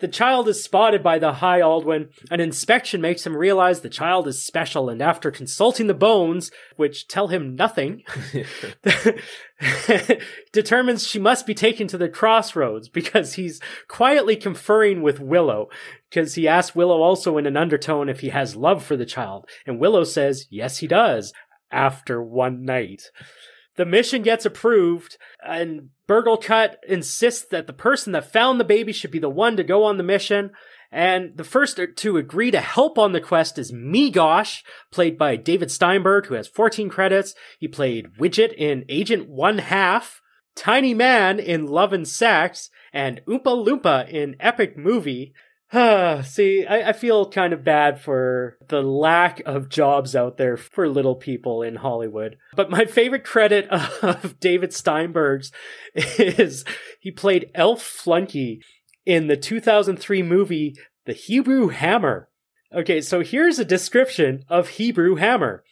[0.00, 2.08] The child is spotted by the High Aldwin.
[2.30, 7.06] An inspection makes him realize the child is special, and after consulting the bones, which
[7.06, 8.02] tell him nothing,
[10.52, 15.68] determines she must be taken to the crossroads because he's quietly conferring with Willow.
[16.08, 19.46] Because he asks Willow also in an undertone if he has love for the child,
[19.66, 21.32] and Willow says, yes, he does,
[21.70, 23.10] after one night.
[23.80, 29.10] The mission gets approved, and Burglekutt insists that the person that found the baby should
[29.10, 30.50] be the one to go on the mission.
[30.92, 34.62] And the first to agree to help on the quest is Meegosh,
[34.92, 37.34] played by David Steinberg, who has 14 credits.
[37.58, 40.20] He played Widget in Agent One Half,
[40.54, 45.32] Tiny Man in Love and Sex, and Oompa Loompa in Epic Movie.
[46.24, 50.88] See, I, I, feel kind of bad for the lack of jobs out there for
[50.88, 52.38] little people in Hollywood.
[52.56, 53.68] But my favorite credit
[54.02, 55.52] of David Steinberg's
[55.94, 56.64] is
[56.98, 58.60] he played Elf Flunky
[59.06, 60.74] in the 2003 movie
[61.06, 62.28] The Hebrew Hammer.
[62.74, 65.62] Okay, so here's a description of Hebrew Hammer.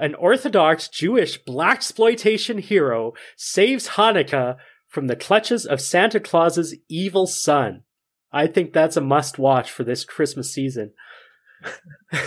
[0.00, 4.56] An Orthodox Jewish blaxploitation hero saves Hanukkah
[4.88, 7.82] from the clutches of Santa Claus's evil son.
[8.32, 10.92] I think that's a must watch for this Christmas season.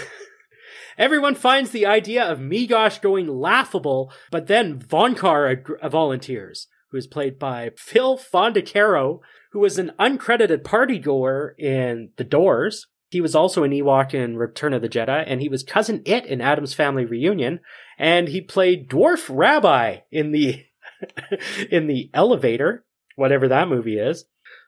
[0.97, 7.07] Everyone finds the idea of Meegosh going laughable, but then Vohnkar ag- volunteers, who is
[7.07, 9.19] played by Phil Fondacaro,
[9.51, 12.87] who was an uncredited party goer in The Doors.
[13.09, 16.25] He was also an Ewok in Return of the Jedi, and he was Cousin It
[16.25, 17.59] in Addams Family Reunion,
[17.97, 20.63] and he played Dwarf Rabbi in the
[21.71, 22.85] in the Elevator,
[23.15, 24.25] whatever that movie is.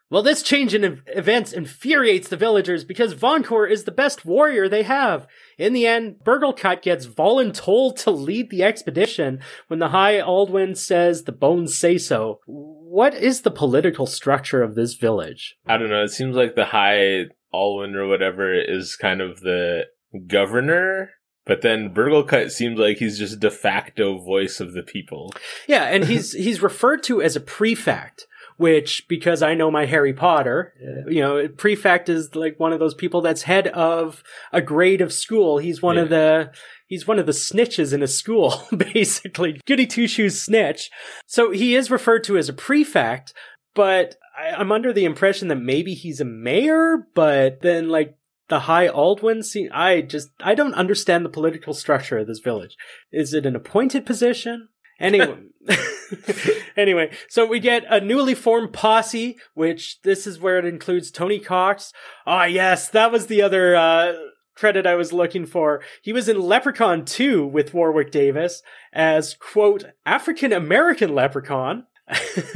[0.09, 4.83] Well, this change in events infuriates the villagers because Vohnkar is the best warrior they
[4.83, 5.25] have.
[5.57, 11.23] In the end, Burglekutt gets voluntold to lead the expedition when the High Aldwin says
[11.23, 12.41] the bones say so.
[12.45, 15.55] What is the political structure of this village?
[15.65, 16.03] I don't know.
[16.03, 19.85] It seems like the High Aldwin or whatever is kind of the
[20.27, 21.09] governor
[21.45, 25.33] but then Burglekutt seems like he's just de facto voice of the people.
[25.67, 30.13] Yeah, and he's he's referred to as a prefect, which because I know my Harry
[30.13, 34.61] Potter, uh, you know, prefect is like one of those people that's head of a
[34.61, 35.57] grade of school.
[35.57, 36.01] He's one yeah.
[36.01, 36.51] of the
[36.87, 38.63] he's one of the snitches in a school,
[38.93, 39.59] basically.
[39.65, 40.89] Goody two shoes snitch.
[41.25, 43.33] So he is referred to as a prefect,
[43.73, 48.17] but I, am under the impression that maybe he's a mayor, but then like
[48.49, 52.75] the High Aldwin scene, I just I don't understand the political structure of this village.
[53.11, 54.69] Is it an appointed position?
[55.03, 55.37] Anyway,
[56.77, 61.39] anyway, so we get a newly formed posse, which this is where it includes Tony
[61.39, 61.91] Cox.
[62.25, 64.13] Ah, yes, that was the other uh,
[64.55, 65.81] credit I was looking for.
[66.01, 68.61] He was in Leprechaun 2 with Warwick Davis
[68.91, 71.85] as, quote, African American Leprechaun.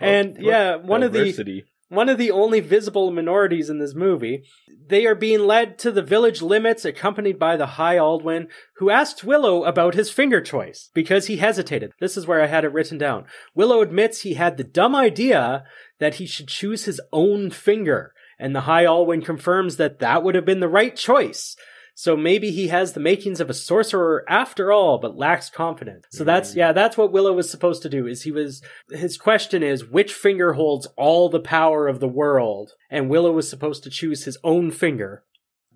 [0.00, 1.60] and oh, yeah, one diversity.
[1.60, 4.44] of the one of the only visible minorities in this movie.
[4.86, 9.24] They are being led to the village limits, accompanied by the High Aldwin, who asks
[9.24, 11.92] Willow about his finger choice because he hesitated.
[12.00, 13.26] This is where I had it written down.
[13.54, 15.64] Willow admits he had the dumb idea
[15.98, 20.36] that he should choose his own finger, and the High Aldwin confirms that that would
[20.36, 21.56] have been the right choice.
[21.94, 26.06] So maybe he has the makings of a sorcerer after all, but lacks confidence.
[26.10, 29.62] So that's, yeah, that's what Willow was supposed to do is he was, his question
[29.62, 32.72] is which finger holds all the power of the world?
[32.90, 35.24] And Willow was supposed to choose his own finger.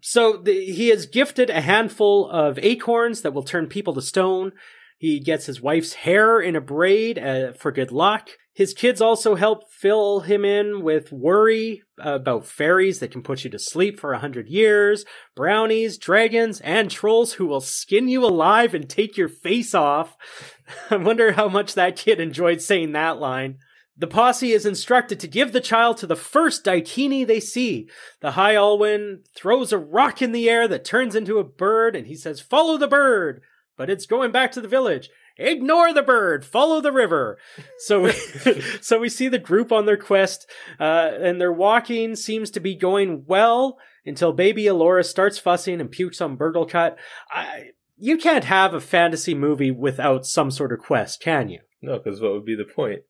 [0.01, 4.53] So the, he is gifted a handful of acorns that will turn people to stone.
[4.99, 8.31] He gets his wife's hair in a braid uh, for good luck.
[8.55, 13.51] His kids also help fill him in with worry about fairies that can put you
[13.51, 18.73] to sleep for a hundred years, brownies, dragons, and trolls who will skin you alive
[18.73, 20.17] and take your face off.
[20.91, 23.59] I wonder how much that kid enjoyed saying that line.
[23.97, 27.89] The posse is instructed to give the child to the first Daikini they see.
[28.21, 32.07] The High Aldwin throws a rock in the air that turns into a bird, and
[32.07, 33.43] he says, Follow the bird!
[33.77, 37.39] But it's going back to the village ignore the bird, follow the river.
[37.79, 38.13] So, we,
[38.81, 42.75] so we see the group on their quest, uh, and their walking seems to be
[42.75, 46.97] going well until baby Elora starts fussing and pukes on Burglekutt.
[47.31, 51.61] I, you can't have a fantasy movie without some sort of quest, can you?
[51.81, 53.03] No, because what would be the point?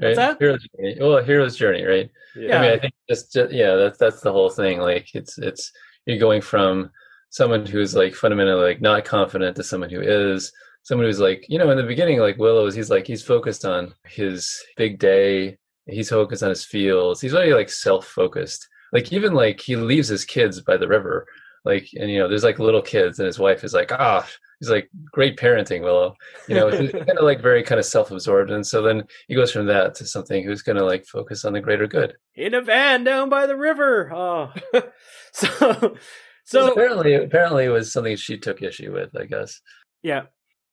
[0.00, 0.16] Right?
[0.16, 0.38] that?
[0.38, 0.96] Hero's journey.
[1.00, 2.10] Well, hero's journey, right?
[2.36, 2.58] Yeah.
[2.58, 4.80] I mean, I think just, just yeah, that's that's the whole thing.
[4.80, 5.70] Like, it's it's
[6.04, 6.90] you're going from
[7.30, 10.52] someone who's like fundamentally like not confident to someone who is
[10.84, 13.94] someone who's like, you know, in the beginning, like Willow's, he's like, he's focused on
[14.06, 15.58] his big day.
[15.86, 17.20] He's focused on his fields.
[17.20, 18.68] He's very like self-focused.
[18.92, 21.26] Like even like he leaves his kids by the river.
[21.64, 24.28] Like, and you know, there's like little kids and his wife is like, ah,
[24.60, 26.14] he's like, great parenting, Willow.
[26.48, 28.50] You know, he's kind of like very kind of self-absorbed.
[28.50, 31.54] And so then he goes from that to something who's going to like focus on
[31.54, 32.14] the greater good.
[32.34, 34.12] In a van down by the river.
[34.14, 34.52] Oh,
[35.32, 35.96] so,
[36.44, 39.62] so apparently, apparently it was something she took issue with, I guess.
[40.02, 40.24] Yeah.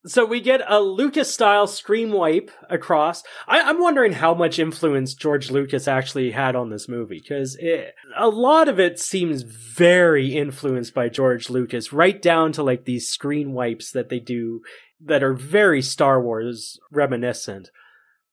[0.05, 3.23] So we get a Lucas style screen wipe across.
[3.47, 7.55] I, am wondering how much influence George Lucas actually had on this movie because
[8.17, 13.11] a lot of it seems very influenced by George Lucas, right down to like these
[13.11, 14.61] screen wipes that they do
[14.99, 17.69] that are very Star Wars reminiscent.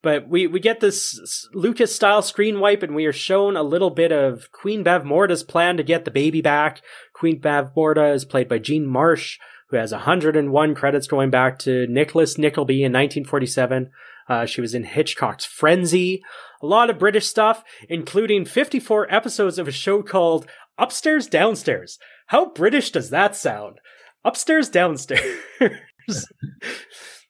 [0.00, 3.90] But we, we get this Lucas style screen wipe and we are shown a little
[3.90, 6.80] bit of Queen Bavmorda's plan to get the baby back.
[7.12, 9.38] Queen Bavmorda is played by Jean Marsh,
[9.70, 13.90] who has 101 credits going back to Nicholas Nickleby in 1947.
[14.28, 16.22] Uh, she was in Hitchcock's Frenzy,
[16.62, 21.98] a lot of British stuff, including 54 episodes of a show called Upstairs Downstairs.
[22.26, 23.80] How British does that sound?
[24.24, 25.22] Upstairs Downstairs.
[25.60, 26.14] uh,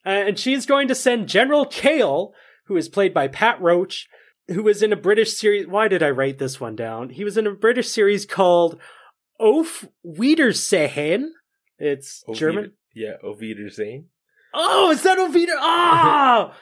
[0.04, 2.32] and she's going to send General Kael,
[2.66, 4.08] who is played by Pat Roach,
[4.48, 5.66] who was in a British series.
[5.66, 7.10] Why did I write this one down?
[7.10, 8.80] He was in a British series called
[9.38, 11.32] Auf Wiedersehen.
[11.78, 12.72] It's German.
[12.94, 14.06] Yeah, Auf Wiedersehen.
[14.54, 15.56] Oh, is that Ovider?
[15.58, 16.56] Ah!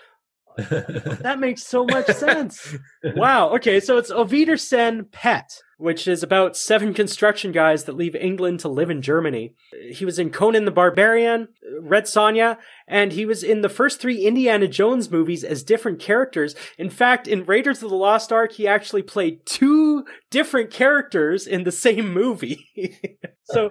[0.59, 2.77] that makes so much sense.
[3.15, 3.55] wow.
[3.55, 8.61] Okay, so it's Auf Wiedersehen Pet, which is about seven construction guys that leave England
[8.61, 9.55] to live in Germany.
[9.93, 11.49] He was in Conan the Barbarian,
[11.81, 12.57] Red Sonja,
[12.89, 16.55] and he was in the first three Indiana Jones movies as different characters.
[16.79, 21.65] In fact, in Raiders of the Lost Ark, he actually played two different characters in
[21.65, 22.67] the same movie.
[23.45, 23.69] so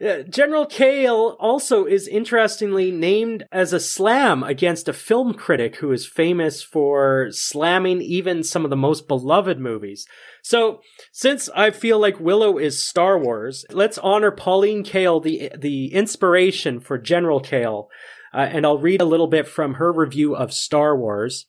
[0.00, 6.06] General Kael also is interestingly named as a slam against a film critic who is
[6.06, 10.06] famous for slamming even some of the most beloved movies.
[10.40, 15.92] So, since I feel like Willow is Star Wars, let's honor Pauline Kael, the the
[15.92, 17.88] inspiration for General Kael,
[18.32, 21.46] uh, and I'll read a little bit from her review of Star Wars.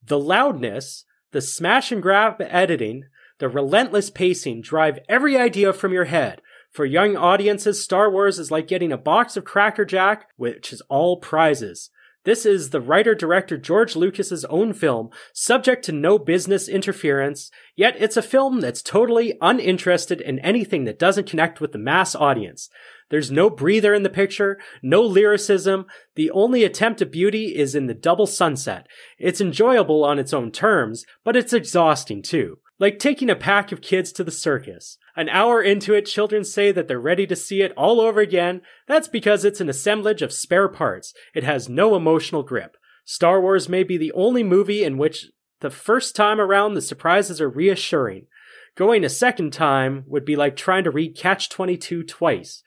[0.00, 3.06] The loudness, the smash and grab editing,
[3.40, 6.40] the relentless pacing drive every idea from your head
[6.74, 10.82] for young audiences, Star Wars is like getting a box of Cracker Jack, which is
[10.88, 11.88] all prizes.
[12.24, 17.94] This is the writer director George Lucas's own film, subject to no business interference, yet
[18.00, 22.68] it's a film that's totally uninterested in anything that doesn't connect with the mass audience.
[23.08, 25.86] There's no breather in the picture, no lyricism.
[26.16, 28.88] The only attempt at beauty is in the double sunset.
[29.16, 32.58] It's enjoyable on its own terms, but it's exhausting too.
[32.80, 34.98] Like taking a pack of kids to the circus.
[35.16, 38.62] An hour into it, children say that they're ready to see it all over again.
[38.88, 41.14] That's because it's an assemblage of spare parts.
[41.34, 42.76] It has no emotional grip.
[43.04, 45.26] Star Wars may be the only movie in which
[45.60, 48.26] the first time around the surprises are reassuring.
[48.74, 52.62] Going a second time would be like trying to read Catch 22 twice.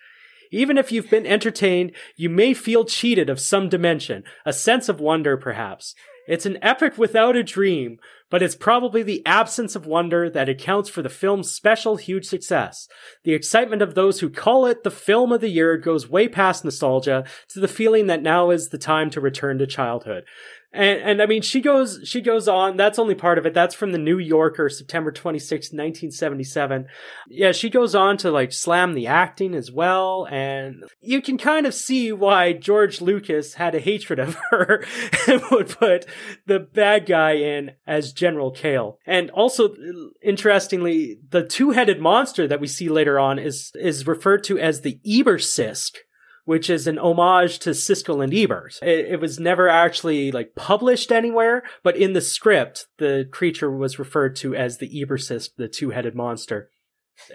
[0.50, 5.02] Even if you've been entertained, you may feel cheated of some dimension, a sense of
[5.02, 5.94] wonder perhaps.
[6.28, 10.90] It's an epic without a dream, but it's probably the absence of wonder that accounts
[10.90, 12.90] for the film's special huge success.
[13.24, 16.66] The excitement of those who call it the film of the year goes way past
[16.66, 20.26] nostalgia to the feeling that now is the time to return to childhood.
[20.74, 22.76] And, and I mean, she goes, she goes on.
[22.76, 23.54] That's only part of it.
[23.54, 26.88] That's from the New Yorker, September 26, 1977.
[27.30, 30.28] Yeah, she goes on to like slam the acting as well.
[30.30, 34.86] And you can kind of see why George Lucas had a hatred of her
[35.28, 36.06] and would put
[36.46, 38.98] the bad guy in as General Kael.
[39.06, 39.74] And also,
[40.22, 45.00] interestingly, the two-headed monster that we see later on is, is referred to as the
[45.08, 45.96] Eborsisk
[46.48, 48.80] which is an homage to Siskel and Ebert.
[48.82, 54.00] It, it, was never actually like published anywhere, but in the script, the creature was
[54.00, 56.70] referred to as the Eborsisk, the two-headed monster.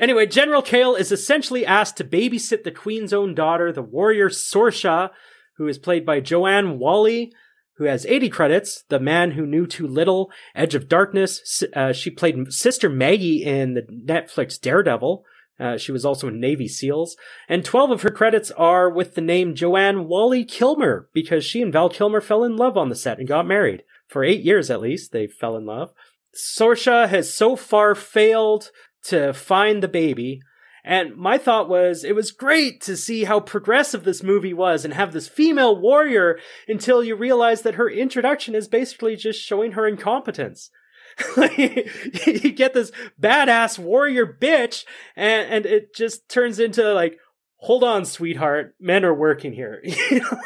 [0.00, 5.10] Anyway, General Kale is essentially asked to babysit the queen's own daughter, the warrior Sorsha,
[5.58, 7.34] who is played by Joanne Whalley,
[7.76, 11.62] who has 80 credits, The Man Who Knew Too Little, Edge of Darkness.
[11.76, 15.26] Uh, she played Sister Maggie in the Netflix Daredevil.
[15.60, 17.16] Uh, she was also in Navy SEALs.
[17.48, 21.72] And 12 of her credits are with the name Joanne Whalley Kilmer, because she and
[21.72, 23.84] Val Kilmer fell in love on the set and got married.
[24.08, 25.92] For eight years at least, they fell in love.
[26.34, 28.70] Sorsha has so far failed
[29.04, 30.40] to find the baby.
[30.84, 34.94] And my thought was, it was great to see how progressive this movie was and
[34.94, 39.86] have this female warrior until you realize that her introduction is basically just showing her
[39.86, 40.70] incompetence.
[41.46, 44.84] you get this badass warrior bitch,
[45.16, 47.18] and and it just turns into like,
[47.56, 49.82] hold on, sweetheart, men are working here.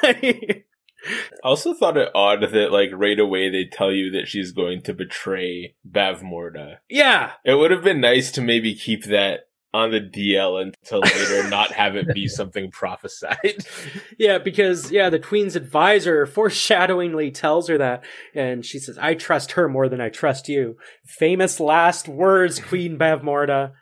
[0.02, 0.64] I
[1.42, 4.95] also thought it odd that like right away they tell you that she's going to
[4.95, 6.78] betray Bavmorda.
[6.88, 7.32] Yeah.
[7.45, 11.72] It would have been nice to maybe keep that on the DL until later, not
[11.72, 13.64] have it be something prophesied.
[14.18, 18.04] Yeah, because yeah, the queen's advisor foreshadowingly tells her that,
[18.34, 22.98] and she says, "I trust her more than I trust you." Famous last words, Queen
[22.98, 23.72] Bavmorda.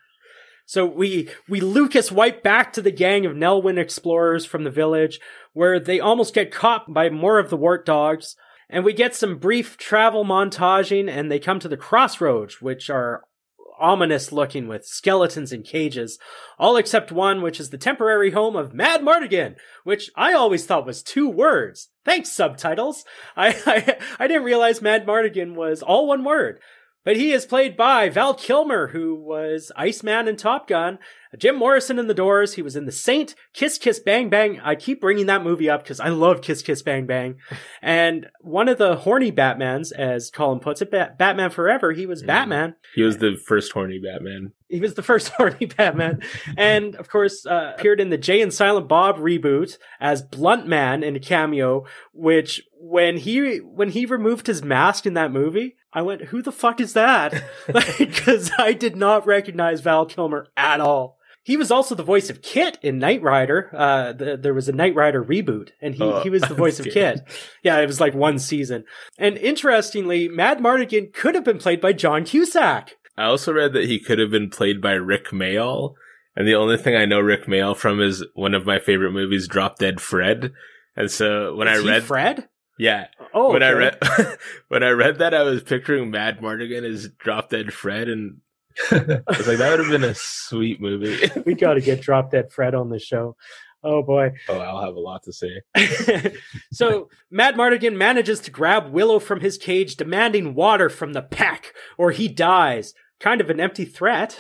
[0.66, 5.20] So we we Lucas wipe back to the gang of Nelwyn explorers from the village,
[5.52, 8.36] where they almost get caught by more of the wart dogs.
[8.70, 13.22] And we get some brief travel montaging, and they come to the crossroads, which are
[13.84, 16.18] ominous looking with skeletons in cages,
[16.58, 21.02] all except one, which is the temporary home of Madmartigan, which I always thought was
[21.02, 21.90] two words.
[22.02, 23.04] Thanks, subtitles.
[23.36, 26.60] I, I, I didn't realize Madmartigan was all one word.
[27.04, 30.98] But he is played by Val Kilmer, who was Iceman in Top Gun,
[31.36, 32.54] Jim Morrison in The Doors.
[32.54, 34.58] He was in The Saint, Kiss Kiss Bang Bang.
[34.60, 37.36] I keep bringing that movie up because I love Kiss Kiss Bang Bang.
[37.82, 42.76] And one of the horny Batmans, as Colin puts it, Batman Forever, he was Batman.
[42.94, 44.52] He was the first horny Batman.
[44.68, 46.22] He was the first horny Batman.
[46.56, 51.02] and of course, uh, appeared in the Jay and Silent Bob reboot as Blunt Man
[51.02, 51.84] in a cameo,
[52.14, 56.52] which when he when he removed his mask in that movie, I went, "Who the
[56.52, 57.42] fuck is that?"
[57.98, 61.18] Because like, I did not recognize Val Kilmer at all.
[61.44, 63.70] He was also the voice of KITT in Knight Rider.
[63.76, 66.80] Uh, the, there was a Knight Rider reboot, and he, oh, he was the voice
[66.80, 67.20] of KITT.
[67.62, 68.84] Yeah, it was like one season.
[69.18, 72.96] And interestingly, Madmartigan could have been played by John Cusack.
[73.18, 75.94] I also read that he could have been played by Rick Mayall.
[76.34, 79.46] And the only thing I know Rick Mayall from is one of my favorite movies,
[79.46, 80.52] Drop Dead Fred.
[80.96, 83.06] And so when is I read Fred, yeah.
[83.32, 83.70] Oh, when okay.
[83.70, 88.38] I read when I read that, I was picturing Madmartigan as Drop Dead Fred, and
[88.90, 91.30] I was like, that would have been a sweet movie.
[91.46, 93.36] we got to get Drop Dead Fred on the show.
[93.82, 94.32] Oh boy.
[94.48, 95.60] Oh, I'll have a lot to say.
[96.72, 102.10] so, Madmartigan manages to grab Willow from his cage, demanding water from the Peck, or
[102.10, 102.94] he dies.
[103.20, 104.38] Kind of an empty threat.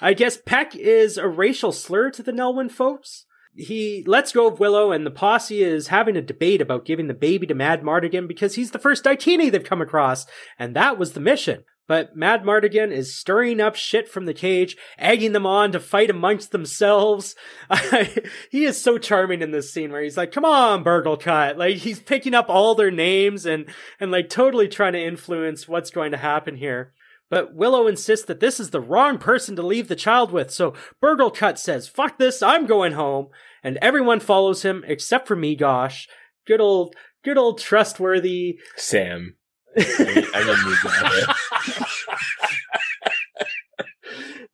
[0.00, 3.26] I guess Peck is a racial slur to the Nelwyn folks
[3.58, 7.14] he lets go of Willow, and the posse is having a debate about giving the
[7.14, 10.26] baby to Madmartigan because he's the first Daikini they've come across,
[10.58, 11.64] and that was the mission.
[11.88, 16.52] But Madmartigan is stirring up shit from the cage, egging them on to fight amongst
[16.52, 17.34] themselves.
[18.50, 21.56] he is so charming in this scene where he's like, come on, Burglekutt.
[21.56, 23.64] Like, he's picking up all their names and,
[23.98, 26.92] and like totally trying to influence what's going to happen here.
[27.30, 30.74] But Willow insists that this is the wrong person to leave the child with, so
[31.02, 33.28] Burglekutt says, fuck this, I'm going home,
[33.62, 36.06] and everyone follows him except for Meegosh.
[36.46, 36.94] Good old,
[37.24, 39.36] good old trustworthy Sam.
[39.78, 40.24] I,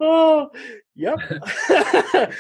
[0.01, 0.51] oh,
[0.95, 1.19] yep.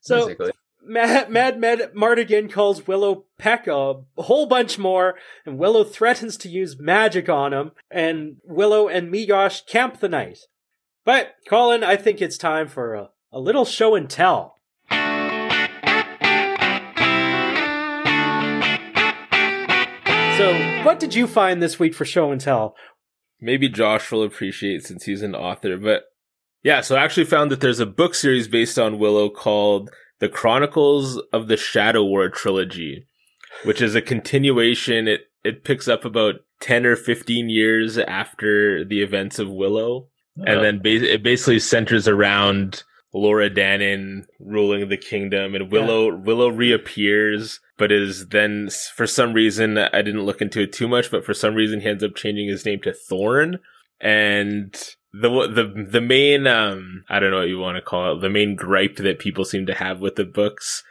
[0.00, 0.52] so Basically.
[0.88, 6.78] Mad, Mad Madmartigan calls Willow Peck a whole bunch more, and Willow threatens to use
[6.78, 10.38] magic on him, and Willow and Meegosh camp the night.
[11.04, 14.55] But, Colin, I think it's time for a, a little show and tell.
[20.36, 22.76] So, what did you find this week for show and tell?
[23.40, 26.02] Maybe Josh will appreciate since he's an author, but
[26.62, 30.28] yeah, so I actually found that there's a book series based on Willow called the
[30.28, 33.06] Chronicles of the Shadow War trilogy,
[33.64, 35.08] which is a continuation.
[35.08, 40.62] It it picks up about ten or fifteen years after the events of Willow, and
[40.62, 42.82] then ba- it basically centers around
[43.16, 46.16] Elora Danan ruling the kingdom, and Willow yeah.
[46.16, 51.10] Willow reappears, but is then for some reason I didn't look into it too much,
[51.10, 53.58] but for some reason he ends up changing his name to Thorn,
[54.00, 54.74] and
[55.12, 58.28] the the the main um I don't know what you want to call it the
[58.28, 60.82] main gripe that people seem to have with the books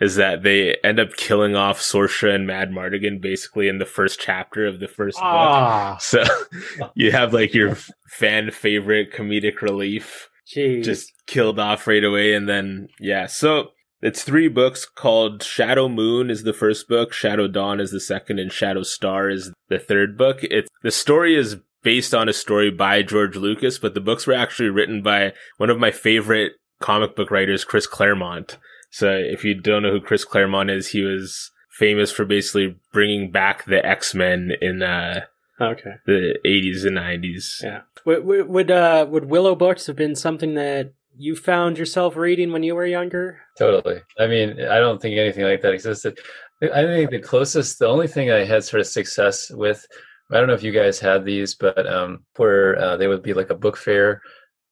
[0.00, 4.66] is that they end up killing off Sorsha and Madmartigan basically in the first chapter
[4.66, 5.92] of the first ah.
[5.92, 6.00] book.
[6.00, 6.24] So
[6.94, 7.76] you have like your
[8.08, 10.84] fan favorite comedic relief Jeez.
[10.84, 13.26] just killed off right away and then yeah.
[13.26, 13.68] So
[14.02, 18.40] it's three books called Shadow Moon is the first book, Shadow Dawn is the second,
[18.40, 20.40] and Shadow Star is the third book.
[20.42, 24.34] It's the story is based on a story by George Lucas, but the books were
[24.34, 28.58] actually written by one of my favorite comic book writers, Chris Claremont.
[28.90, 33.30] So if you don't know who Chris Claremont is, he was famous for basically bringing
[33.30, 35.22] back the X Men in uh,
[35.62, 37.60] okay the eighties and nineties.
[37.62, 37.82] Yeah.
[38.04, 42.62] Would would uh, would Willow books have been something that you found yourself reading when
[42.62, 43.40] you were younger?
[43.58, 44.00] Totally.
[44.18, 46.18] I mean, I don't think anything like that existed.
[46.62, 49.84] I think the closest, the only thing I had sort of success with
[50.30, 53.34] I don't know if you guys had these, but um, where uh, they would be
[53.34, 54.22] like a book fair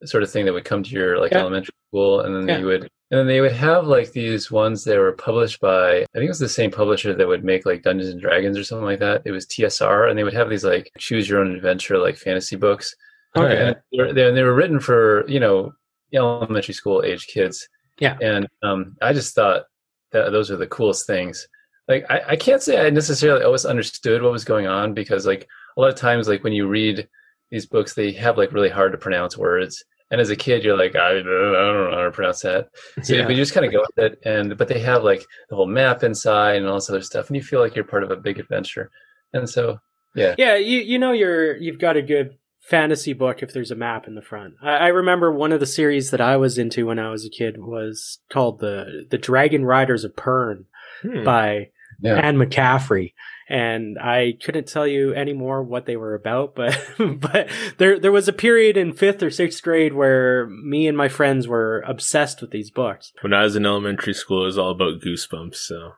[0.04, 1.38] sort of thing that would come to your like yeah.
[1.40, 2.58] elementary school, and then yeah.
[2.58, 6.06] you would and then they would have like these ones that were published by I
[6.14, 8.84] think it was the same publisher that would make like Dungeons and Dragons or something
[8.84, 9.22] like that.
[9.24, 12.56] It was TSR, and they would have these like choose your own adventure like fantasy
[12.56, 12.94] books.
[13.36, 13.68] Okay.
[13.68, 15.72] And they were, they were written for you know
[16.12, 17.68] elementary school age kids.
[17.98, 18.16] Yeah.
[18.20, 19.64] And um, I just thought
[20.12, 21.46] that those are the coolest things
[21.90, 25.48] like I, I can't say I necessarily always understood what was going on because like
[25.76, 27.08] a lot of times like when you read
[27.50, 30.76] these books they have like really hard to pronounce words and as a kid you're
[30.76, 32.70] like I, I don't know how to pronounce that
[33.02, 33.28] so yeah.
[33.28, 36.02] you just kind of go with it and but they have like the whole map
[36.02, 38.38] inside and all this other stuff and you feel like you're part of a big
[38.38, 38.90] adventure
[39.32, 39.78] and so
[40.14, 43.74] yeah yeah you you know you're you've got a good fantasy book if there's a
[43.74, 44.54] map in the front.
[44.62, 47.30] I, I remember one of the series that I was into when I was a
[47.30, 50.66] kid was called the the Dragon Riders of Pern
[51.02, 51.24] Hmm.
[51.24, 52.14] by Yeah.
[52.16, 53.12] Anne McCaffrey.
[53.48, 56.78] And I couldn't tell you any more what they were about, but
[57.18, 61.08] but there there was a period in fifth or sixth grade where me and my
[61.08, 63.12] friends were obsessed with these books.
[63.22, 65.56] When I was in elementary school, it was all about goosebumps.
[65.56, 65.94] So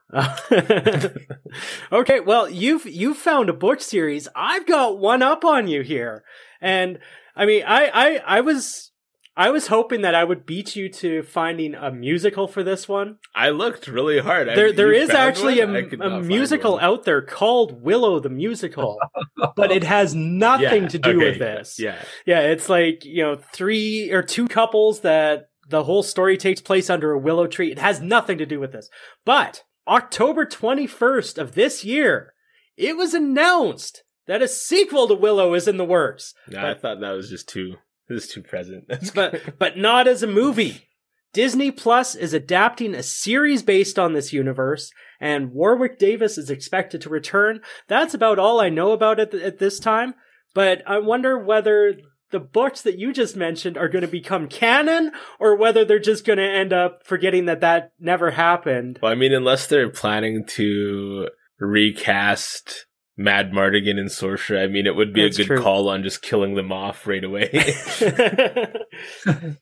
[1.93, 4.29] okay, well you've you found a book series.
[4.35, 6.25] I've got one up on you here,
[6.59, 7.01] and
[7.37, 8.92] I mean I I I was.
[9.35, 13.17] I was hoping that I would beat you to finding a musical for this one.
[13.35, 14.49] I looked really hard.
[14.49, 15.75] I- There, there you is actually one?
[15.75, 18.99] I a, a musical out there called Willow the Musical,
[19.57, 21.79] but it has nothing Yeah, to do okay, with this.
[21.79, 26.61] Yeah, Yeah, it's like, you know, three or two couples that the whole story takes
[26.61, 27.73] place under a willow tree.
[27.73, 28.91] It has nothing to do with this.
[29.25, 32.35] But October 21st of this year,
[32.77, 36.35] it was announced that a sequel to Willow is in the works.
[36.49, 37.77] no, I thought that was just too.
[38.13, 38.85] This is too present.
[38.89, 40.89] That's but but not as a movie.
[41.33, 47.01] Disney Plus is adapting a series based on this universe, and Warwick Davis is expected
[47.03, 47.61] to return.
[47.89, 50.15] That's about all I know about it at this time.
[50.55, 51.95] But I wonder whether
[52.33, 56.27] the books that you just mentioned are going to become canon, or whether they're just
[56.27, 58.99] going to end up forgetting that that never happened.
[59.03, 62.87] Well, I mean, unless they're planning to recast
[63.19, 65.63] Madmartigan and Sorsha, I mean, it would be That's a good true.
[65.63, 67.51] call on just killing them off right away.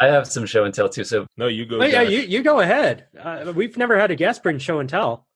[0.00, 1.04] I have some show and tell too.
[1.04, 1.80] So, no, you go.
[1.80, 3.06] Oh, yeah, you you go ahead.
[3.18, 5.26] Uh, we've never had a guest bring show and tell.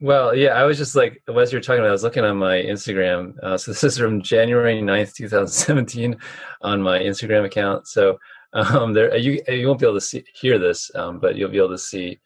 [0.00, 2.36] well, yeah, I was just like, as you were talking about, I was looking on
[2.38, 3.34] my Instagram.
[3.42, 6.16] Uh, so, this is from January 9th, 2017,
[6.62, 7.86] on my Instagram account.
[7.86, 8.18] So,
[8.52, 11.58] um, there you you won't be able to see hear this, um, but you'll be
[11.58, 12.18] able to see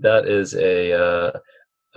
[0.00, 1.30] that is a uh,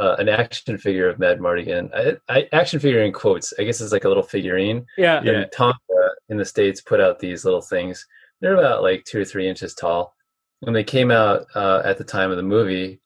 [0.02, 1.90] uh, an action figure of Madmartigan.
[1.94, 3.54] I, I, action figure in quotes.
[3.60, 4.86] I guess it's like a little figurine.
[4.98, 5.32] Yeah, Yeah.
[5.32, 8.06] And Tonka in the states put out these little things.
[8.42, 10.16] They're about like two or three inches tall,
[10.64, 13.00] and they came out uh, at the time of the movie.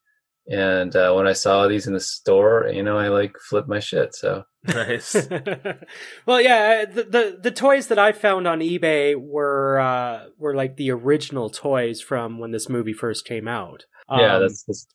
[0.47, 3.79] And uh, when I saw these in the store, you know, I like flipped my
[3.79, 4.15] shit.
[4.15, 5.15] So nice.
[6.25, 10.77] well, yeah, the, the the toys that I found on eBay were uh, were like
[10.77, 13.85] the original toys from when this movie first came out.
[14.09, 14.87] yeah, Um, that's, that's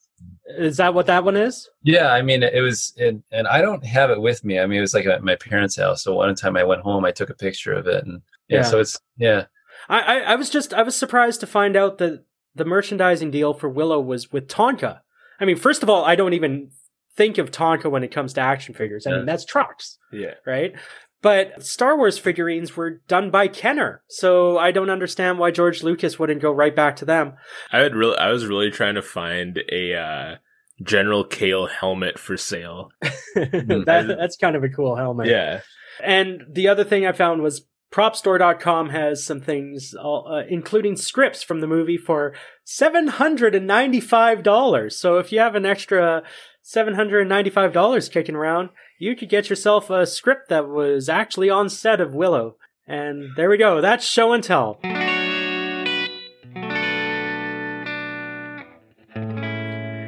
[0.58, 1.68] is that what that one is?
[1.82, 2.12] yeah.
[2.12, 4.58] I mean, it was, and and I don't have it with me.
[4.58, 6.02] I mean, it was like at my parents' house.
[6.02, 8.62] So one time I went home, I took a picture of it, and yeah, Yeah.
[8.64, 9.44] so it's yeah.
[9.88, 13.54] I, I I was just I was surprised to find out that the merchandising deal
[13.54, 15.00] for Willow was with Tonka.
[15.38, 16.70] I mean, first of all, I don't even
[17.16, 19.06] think of Tonka when it comes to action figures.
[19.06, 19.98] I mean, that's trucks.
[20.12, 20.34] yeah.
[20.44, 20.74] right?
[21.22, 26.18] But Star Wars figurines were done by Kenner, so I don't understand why George Lucas
[26.18, 27.34] wouldn't go right back to them.
[27.70, 30.36] I would really, I was really trying to find a uh,
[30.82, 32.90] General Kael helmet for sale.
[33.34, 35.28] that, that's kind of a cool helmet.
[35.28, 35.60] Yeah,
[36.02, 41.58] And the other thing I found was propstore.com has some things, uh, including scripts from
[41.60, 42.32] the movie for
[42.66, 44.92] $795.
[44.92, 46.22] So if you have an extra
[46.70, 48.68] $795 kicking around,
[48.98, 52.56] you could get yourself a script that was actually on set of Willow.
[52.86, 53.80] And there we go.
[53.80, 54.78] That's show and tell.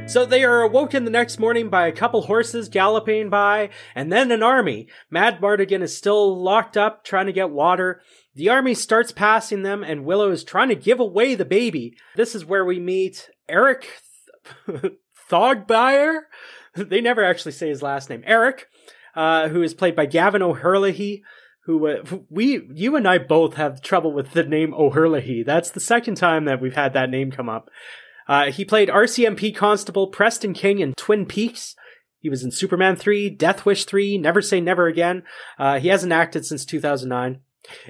[0.09, 4.31] So they are awoken the next morning by a couple horses galloping by, and then
[4.31, 4.87] an army.
[5.13, 8.03] Madmartigan is still locked up trying to get water.
[8.35, 11.97] The army starts passing them, and Willow is trying to give away the baby.
[12.15, 13.87] This is where we meet Airk
[14.67, 14.93] Th-
[15.33, 16.21] Thaughbaer.
[16.75, 18.23] They never actually say his last name.
[18.27, 18.69] Airk,
[19.15, 21.23] uh, who is played by Gavin O'Herlihy.
[21.67, 25.45] Who uh, we, you and I both have trouble with the name O'Herlihy.
[25.45, 27.69] That's the second time that we've had that name come up.
[28.27, 31.77] Uh, he played RCMP Constable Preston King in Twin Peaks.
[32.19, 35.25] He was in Superman 3, Death Wish 3, Never Say Never Again.
[35.59, 37.41] Uh, he hasn't acted since 2009.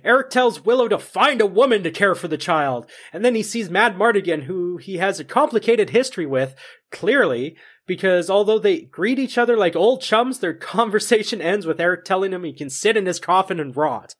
[0.04, 3.42] Airk tells Willow to find a woman to care for the child, and then he
[3.42, 6.54] sees Madmartigan, who he has a complicated history with,
[6.90, 7.56] clearly,
[7.86, 12.32] because although they greet each other like old chums, their conversation ends with Airk telling
[12.32, 14.14] him he can sit in his coffin and rot.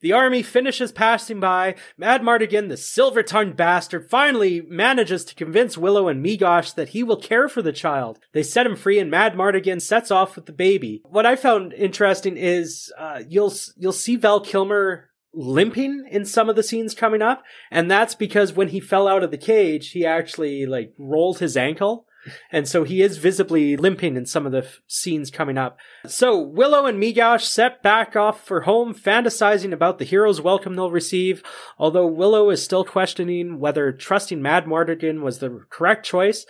[0.00, 1.74] The army finishes passing by.
[2.00, 7.20] Madmartigan, the silver tongued bastard, finally manages to convince Willow and Meegosh that he will
[7.20, 8.18] care for the child.
[8.32, 11.02] They set him free, and Madmartigan sets off with the baby.
[11.04, 16.56] What I found interesting is uh, you'll you'll see Val Kilmer limping in some of
[16.56, 20.06] the scenes coming up, and that's because when he fell out of the cage, he
[20.06, 22.06] actually like rolled his ankle.
[22.50, 25.78] And so he is visibly limping in some of the f- scenes coming up.
[26.06, 30.90] So Willow and Meegosh set back off for home, fantasizing about the hero's welcome they'll
[30.90, 31.42] receive.
[31.78, 36.46] Although Willow is still questioning whether trusting Madmartigan was the correct choice.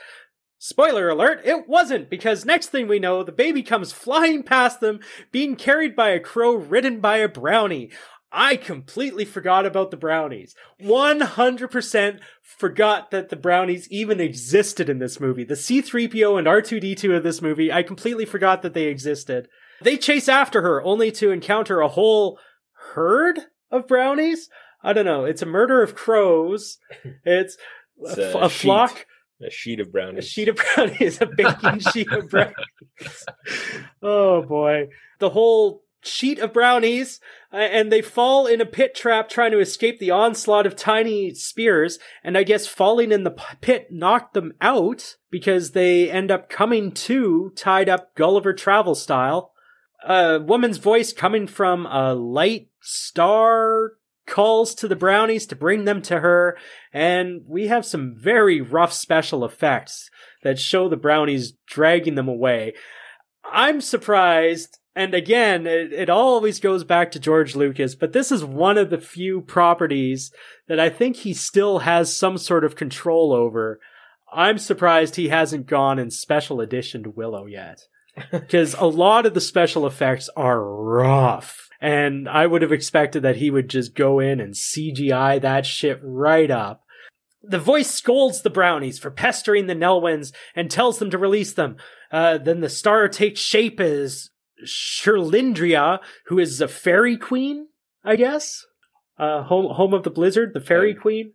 [0.61, 4.99] Spoiler alert, it wasn't, because next thing we know, the baby comes flying past them,
[5.31, 7.93] being carried by a crow ridden by a brownie.
[8.31, 10.55] I completely forgot about the brownies.
[10.83, 15.45] 100% forgot that the brownies even existed in this movie.
[15.45, 19.49] The C3PO and R2D2 of this movie, I completely forgot that they existed.
[19.81, 22.39] They chase after her only to encounter a whole
[22.93, 23.39] herd
[23.71, 24.49] of brownies.
[24.83, 25.25] I don't know.
[25.25, 26.79] It's a murder of crows.
[27.25, 27.57] It's,
[28.01, 29.07] It's a, a a flock.
[29.45, 30.25] A sheet of brownies.
[30.25, 33.25] A sheet of brownies, a baking sheet of brownies.
[34.03, 34.89] Oh boy.
[35.21, 37.21] The whole sheet of brownies,
[37.53, 41.35] uh, and they fall in a pit trap trying to escape the onslaught of tiny
[41.35, 46.49] spears, and I guess falling in the pit knocked them out because they end up
[46.49, 49.53] coming to tied up Gulliver travel style.
[50.07, 53.93] A woman's voice coming from a light star
[54.27, 56.57] calls to the brownies to bring them to her,
[56.93, 60.11] and we have some very rough special effects
[60.43, 62.75] that show the brownies dragging them away.
[63.51, 68.45] I'm surprised, and again, it, it always goes back to George Lucas, but this is
[68.45, 70.33] one of the few properties
[70.67, 73.79] that I think he still has some sort of control over.
[74.33, 77.83] I'm surprised he hasn't gone in special edition to Willow yet.
[78.33, 81.69] Because a lot of the special effects are rough.
[81.81, 86.01] And I would have expected that he would just go in and CGI that shit
[86.03, 86.83] right up.
[87.41, 91.77] The voice scolds the brownies for pestering the Nelwyns and tells them to release them.
[92.11, 94.31] Uh, then the star takes shape as
[94.65, 97.69] Cherlindrea, who is a fairy queen,
[98.05, 98.65] I guess.
[99.19, 101.33] Uh, home home of the blizzard, the fairy queen.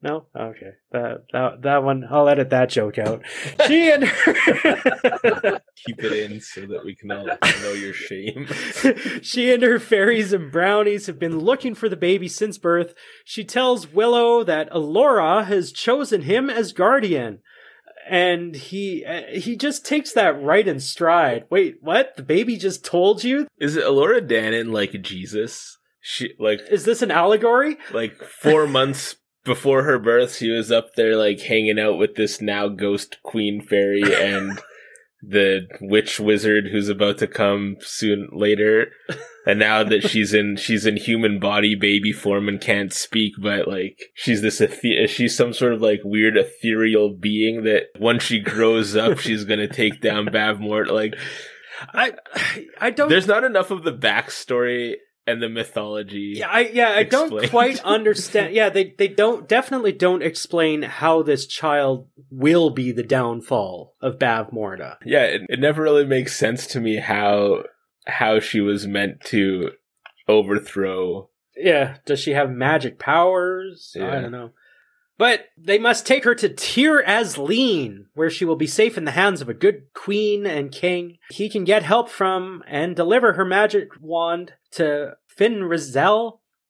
[0.00, 2.04] No, okay, that that that one.
[2.08, 3.22] I'll edit that joke out.
[3.66, 4.32] She and her,
[5.86, 8.46] Keep it in so that we can all know your shame.
[9.22, 12.94] she and her fairies and brownies have been looking for the baby since birth.
[13.24, 17.40] She tells Willow that Elora has chosen him as guardian.
[18.08, 21.44] And he uh, he just takes that right in stride.
[21.50, 22.16] Wait, what?
[22.16, 23.46] The baby just told you?
[23.58, 25.78] Is it Elora Danan like Jesus?
[26.00, 27.76] She like Is this an allegory?
[27.92, 32.40] like four months before her birth, she was up there like hanging out with this
[32.40, 34.60] now ghost queen fairy and
[35.22, 38.92] the witch wizard who's about to come soon later.
[39.46, 43.66] And now that she's in she's in human body baby form and can't speak, but
[43.66, 48.40] like she's this ethe- she's some sort of like weird ethereal being that once she
[48.40, 50.88] grows up, she's gonna take down Bavmort.
[50.88, 51.14] Like
[51.92, 52.12] I
[52.80, 54.94] I don't there's not enough of the backstory
[55.28, 56.34] and the mythology.
[56.38, 58.54] Yeah, I yeah, I don't quite understand.
[58.54, 64.18] Yeah, they they don't definitely don't explain how this child will be the downfall of
[64.18, 64.96] Bavmorda.
[65.04, 67.64] yeah it, it never really makes sense to me how
[68.06, 69.70] how she was meant to
[70.26, 73.92] overthrow Yeah, does she have magic powers?
[73.94, 74.16] Yeah.
[74.16, 74.50] I don't know.
[75.18, 79.10] But they must take her to Tir Asleen, where she will be safe in the
[79.10, 81.18] hands of a good queen and king.
[81.30, 85.68] He can get help from and deliver her magic wand to Fin.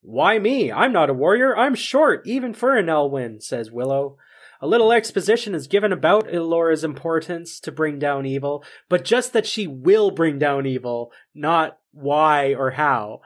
[0.00, 0.72] Why me?
[0.72, 1.54] I'm not a warrior.
[1.56, 4.16] I'm short, even for a Nelwyn, says Willow.
[4.60, 9.46] A little exposition is given about Elora's importance to bring down evil, but just that
[9.46, 13.20] she will bring down evil, not why or how.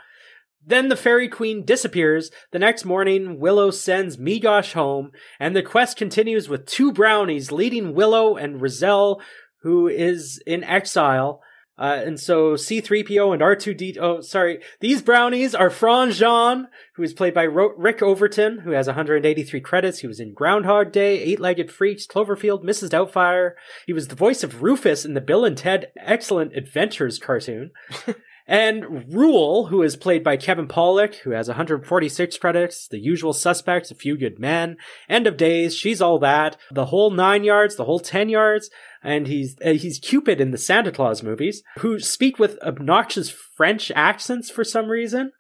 [0.65, 2.31] Then the fairy queen disappears.
[2.53, 5.11] The next morning, Willow sends Meegosh home,
[5.41, 9.21] and the quest continues with two brownies leading Willow and Raziel,
[9.63, 11.43] who is in exile.
[11.79, 17.35] Uh, and so C3PO and R2D, oh, sorry, these brownies are Franjean, who is played
[17.35, 19.99] by Ro- Rick Overton, who has 183 credits.
[19.99, 22.91] He was in Groundhog Day, Eight Legged Freaks, Cloverfield, Mrs.
[22.91, 23.53] Doubtfire.
[23.87, 27.71] He was the voice of Rufus in the Bill and Ted Excellent Adventures cartoon.
[28.47, 33.91] And Rool, who is played by Kevin Pollak, who has 146 credits, The Usual Suspects,
[33.91, 34.77] A Few Good Men,
[35.09, 38.69] End of Days, She's All That, The Whole Nine Yards, The Whole Ten Yards,
[39.03, 43.93] and he's uh, he's Cupid in the Santa Claus movies, who speak with obnoxious French
[43.95, 45.33] accents for some reason.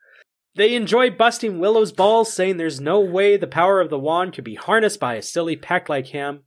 [0.54, 4.44] They enjoy busting Willow's balls, saying there's no way the power of the wand could
[4.44, 6.42] be harnessed by a silly peck like him.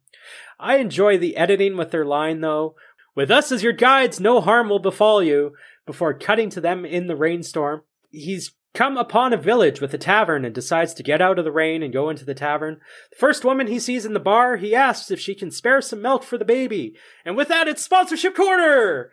[0.59, 2.75] I enjoy the editing with their line, though.
[3.15, 5.53] With us as your guides, no harm will befall you
[5.85, 7.83] before cutting to them in the rainstorm.
[8.11, 11.51] He's come upon a village with a tavern and decides to get out of the
[11.51, 12.79] rain and go into the tavern.
[13.11, 16.01] The first woman he sees in the bar, he asks if she can spare some
[16.01, 16.95] milk for the baby.
[17.23, 19.11] And with that, it's sponsorship corner!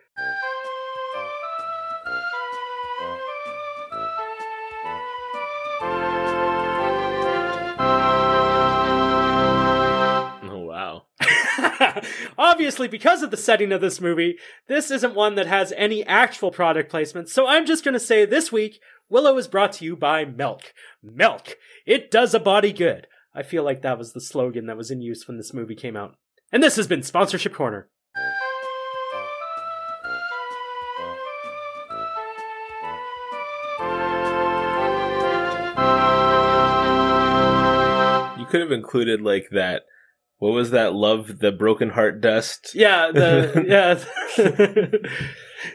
[12.37, 14.37] Obviously, because of the setting of this movie,
[14.67, 18.51] this isn't one that has any actual product placement, so I'm just gonna say this
[18.51, 20.73] week, Willow is brought to you by Milk.
[21.01, 21.57] Milk!
[21.85, 23.07] It does a body good.
[23.35, 25.95] I feel like that was the slogan that was in use when this movie came
[25.95, 26.15] out.
[26.51, 27.89] And this has been Sponsorship Corner.
[38.37, 39.83] You could have included like that
[40.43, 40.93] what was that?
[40.93, 42.75] Love the broken heart dust.
[42.75, 44.97] Yeah, the yeah.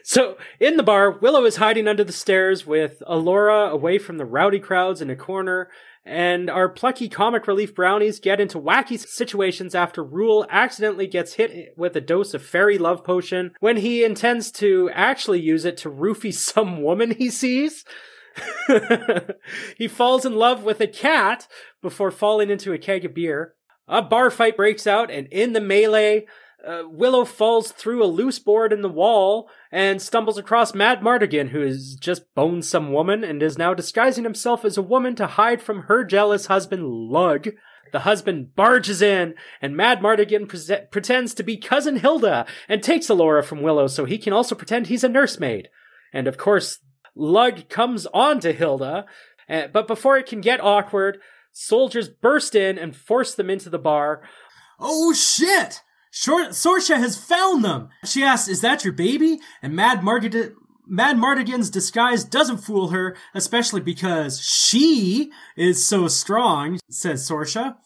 [0.03, 4.27] so in the bar, Willow is hiding under the stairs with Elora away from the
[4.27, 5.71] rowdy crowds in a corner,
[6.05, 11.73] and our plucky comic relief brownies get into wacky situations after Rool accidentally gets hit
[11.79, 15.91] with a dose of fairy love potion when he intends to actually use it to
[15.91, 17.87] roofie some woman he sees.
[19.79, 21.49] he falls in love with a cat
[21.81, 23.55] before falling into a keg of beer.
[23.89, 26.27] A bar fight breaks out, and in the melee,
[26.67, 31.61] uh, Willow falls through a loose board in the wall and stumbles across Madmartigan, who
[31.61, 35.63] has just boned some woman and is now disguising himself as a woman to hide
[35.63, 37.49] from her jealous husband, Lug.
[37.91, 43.43] The husband barges in, and Madmartigan pre- pretends to be cousin Hilda and takes Elora
[43.43, 45.69] from Willow so he can also pretend he's a nursemaid.
[46.13, 46.81] And of course,
[47.15, 49.07] Lug comes on to Hilda,
[49.49, 51.19] uh, but before it can get awkward,
[51.59, 54.23] soldiers burst in and force them into the bar.
[54.79, 55.83] Oh shit!
[56.11, 57.89] Short Sorsha has found them.
[58.05, 60.55] She asks, "Is that your baby?" And Madmartigan,
[60.87, 67.77] Mad Mardigan's disguise doesn't fool her, especially because she is so strong, says Sorsha.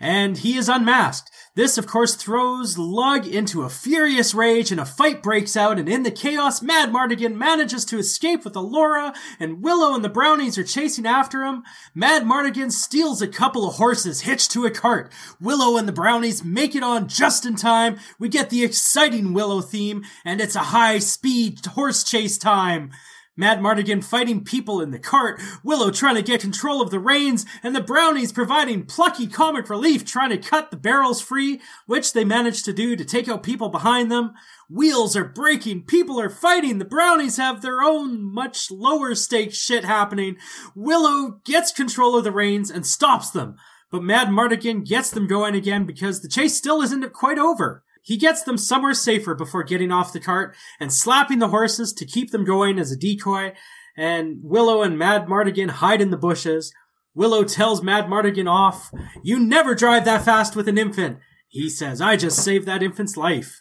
[0.00, 1.30] And he is unmasked.
[1.56, 5.76] This, of course, throws Lug into a furious rage and a fight breaks out.
[5.76, 10.56] And in the chaos, Madmartigan manages to escape with Elora and Willow and the Brownies
[10.56, 11.64] are chasing after him.
[11.96, 15.12] Madmartigan steals a couple of horses hitched to a cart.
[15.40, 17.98] Willow and the Brownies make it on just in time.
[18.20, 22.92] We get the exciting Willow theme and it's a high speed horse chase time.
[23.38, 27.74] Madmartigan fighting people in the cart, Willow trying to get control of the reins, and
[27.74, 32.62] the Brownies providing plucky comic relief trying to cut the barrels free, which they manage
[32.64, 34.34] to do to take out people behind them.
[34.68, 39.84] Wheels are breaking, people are fighting, the Brownies have their own much lower stakes shit
[39.84, 40.36] happening.
[40.74, 43.56] Willow gets control of the reins and stops them,
[43.90, 47.84] but Madmartigan gets them going again because the chase still isn't quite over.
[48.08, 52.06] He gets them somewhere safer before getting off the cart and slapping the horses to
[52.06, 53.52] keep them going as a decoy.
[53.98, 56.72] And Willow and Madmartigan hide in the bushes.
[57.12, 58.90] Willow tells Madmartigan off,
[59.22, 61.18] You never drive that fast with an infant.
[61.48, 63.60] He says, I just saved that infant's life.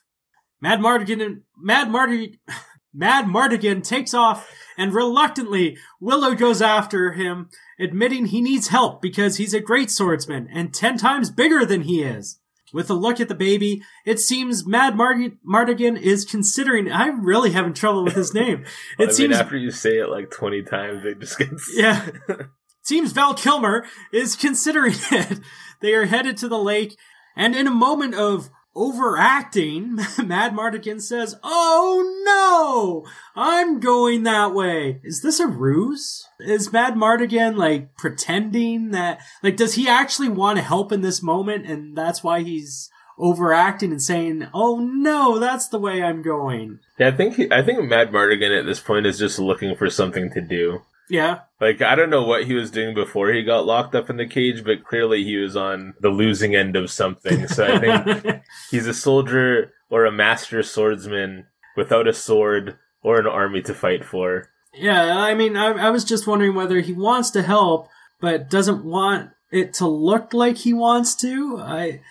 [0.64, 2.38] Madmartigan, Mad Mardigan,
[2.98, 9.54] Madmartigan takes off and reluctantly Willow goes after him, admitting he needs help because he's
[9.54, 12.40] a great swordsman and ten times bigger than he is.
[12.74, 16.92] With a look at the baby, it seems Madmartigan is considering.
[16.92, 18.66] I'm really having trouble with his name.
[19.00, 21.72] It I seems mean, after you say it like 20 times, it just gets.
[21.78, 22.10] Yeah.
[22.84, 25.40] seems Val Kilmer is considering it.
[25.82, 26.98] They are headed to the lake,
[27.36, 33.12] and in a moment of overacting, Madmartigan says, Oh no!
[33.36, 35.02] I'm going that way.
[35.04, 36.28] Is this a ruse?
[36.40, 41.66] Is Madmartigan like pretending that, like, does he actually want to help in this moment
[41.66, 47.08] and that's why he's overacting and saying, "Oh no, that's the way I'm going." Yeah,
[47.08, 50.42] I think he, I think Madmartigan at this point is just looking for something to
[50.42, 50.82] do.
[51.10, 51.40] Yeah.
[51.60, 54.28] Like, I don't know what he was doing before he got locked up in the
[54.28, 57.48] cage, but clearly he was on the losing end of something.
[57.48, 58.42] So I think
[58.72, 61.46] he's a soldier or a master swordsman
[61.76, 64.50] without a sword or an army to fight for.
[64.74, 67.88] Yeah, I mean, I, I was just wondering whether he wants to help,
[68.20, 71.58] but doesn't want it to look like he wants to.
[71.60, 72.02] I,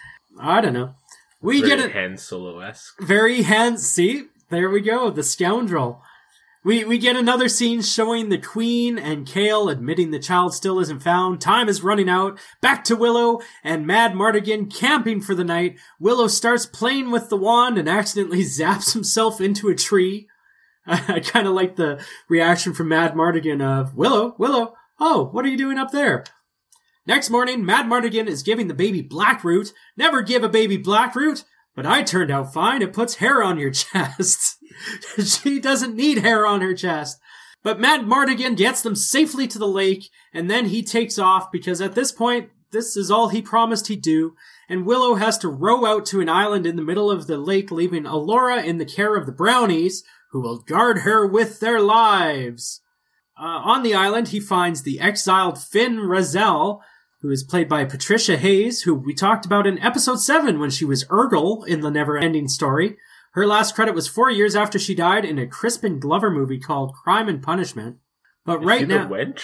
[0.40, 0.94] I don't know.
[1.40, 1.92] We very get it.
[1.92, 3.00] Han Solo esque.
[3.00, 3.78] Very Han.
[3.78, 5.10] See, there we go.
[5.10, 6.02] The scoundrel.
[6.66, 10.98] We, we get another scene showing the Queen and Kael admitting the child still isn't
[10.98, 11.40] found.
[11.40, 12.40] Time is running out.
[12.60, 15.78] Back to Willow and Madmartigan camping for the night.
[16.00, 20.26] Willow starts playing with the wand and accidentally zaps himself into a tree.
[20.88, 25.56] I, kind of like the reaction from Madmartigan of, Willow, Willow, oh, what are you
[25.56, 26.24] doing up there?
[27.06, 29.72] Next morning, Madmartigan is giving the baby Blackroot.
[29.96, 31.44] Never give a baby Blackroot.
[31.76, 32.82] But I turned out fine.
[32.82, 34.56] It puts hair on your chest.
[35.22, 37.20] she doesn't need hair on her chest.
[37.62, 41.94] But Madmartigan gets them safely to the lake, and then he takes off because at
[41.94, 44.34] this point, this is all he promised he'd do,
[44.68, 47.70] and Willow has to row out to an island in the middle of the lake,
[47.70, 52.80] leaving Elora in the care of the Brownies, who will guard her with their lives.
[53.38, 56.80] Uh, on the island, he finds the exiled Fin Raziel,
[57.20, 60.84] who is played by Patricia Hayes, who we talked about in episode 7 when she
[60.84, 62.96] was Urgle in the Never Ending Story.
[63.32, 66.94] Her last credit was four years after she died in a Crispin Glover movie called
[66.94, 67.96] Crime and Punishment.
[68.44, 69.08] But is right now.
[69.08, 69.42] The wench?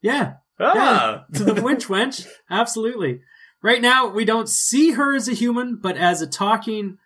[0.00, 0.34] Yeah.
[0.58, 1.24] Ah.
[1.32, 2.26] Yeah, to the winch wench.
[2.50, 3.20] Absolutely.
[3.62, 6.98] Right now, we don't see her as a human, but as a talking,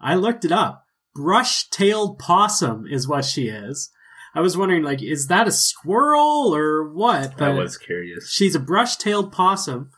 [0.00, 0.84] I looked it up.
[1.14, 3.90] Brush tailed possum is what she is.
[4.36, 7.36] I was wondering, like, is that a squirrel or what?
[7.38, 8.30] But I was curious.
[8.30, 9.90] She's a brush tailed possum.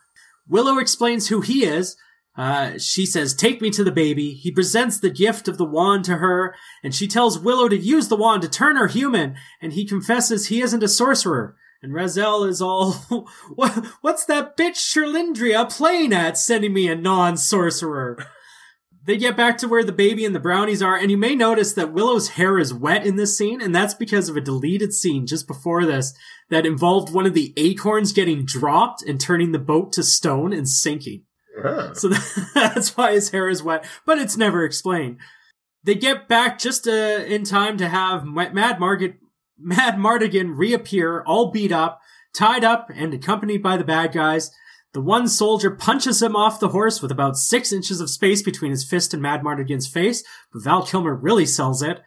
[0.47, 1.95] Willow explains who he is.
[2.37, 4.31] Uh, she says, Take me to the baby.
[4.31, 8.07] He presents the gift of the wand to her, and she tells Willow to use
[8.07, 11.57] the wand to turn her human, and he confesses he isn't a sorcerer.
[11.81, 12.93] And Raziel is all,
[13.55, 18.17] "What- What's that bitch Cherlindrea playing at, sending me a non sorcerer?
[19.09, 21.73] They get back to where the baby and the brownies are, and you may notice
[21.73, 25.25] that Willow's hair is wet in this scene, and that's because of a deleted scene
[25.25, 26.13] just before this
[26.51, 30.69] that involved one of the acorns getting dropped and turning the boat to stone and
[30.69, 31.23] sinking.
[31.59, 31.95] Huh.
[31.95, 32.09] So
[32.53, 35.17] that's why his hair is wet, but it's never explained.
[35.83, 39.15] They get back just uh, in time to have Mad Margaret,
[39.59, 41.99] Madmartigan reappear, all beat up,
[42.35, 44.51] tied up, and accompanied by the bad guys.
[44.93, 48.71] The one soldier punches him off the horse with about six inches of space between
[48.71, 52.01] his fist and Madmartigan's face, but Val Kilmer really sells it.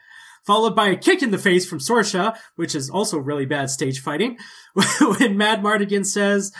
[0.44, 4.00] Followed by a kick in the face from Sorsha, which is also really bad stage
[4.00, 4.36] fighting,
[4.74, 6.50] when Madmartigan says,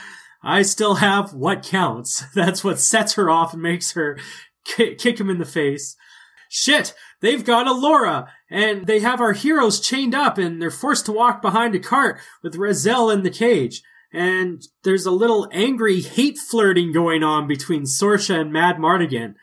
[0.44, 2.24] I still have what counts.
[2.34, 4.18] That's what sets her off and makes her
[4.64, 5.96] ki- kick him in the face.
[6.48, 11.12] Shit, they've got Elora, and they have our heroes chained up, and they're forced to
[11.12, 13.82] walk behind a cart with Raziel in the cage.
[14.12, 19.34] And there's a little angry hate flirting going on between Sorsha and Madmartigan.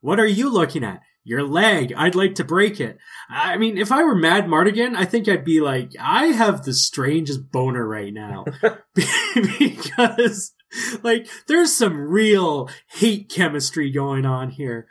[0.00, 1.00] What are you looking at?
[1.22, 1.92] Your leg.
[1.96, 2.98] I'd like to break it.
[3.28, 7.50] I mean, if I were Madmartigan, I think I'd be like, I have the strangest
[7.50, 8.44] boner right now.
[9.58, 10.52] because,
[11.02, 14.86] like, there's some real hate chemistry going on here.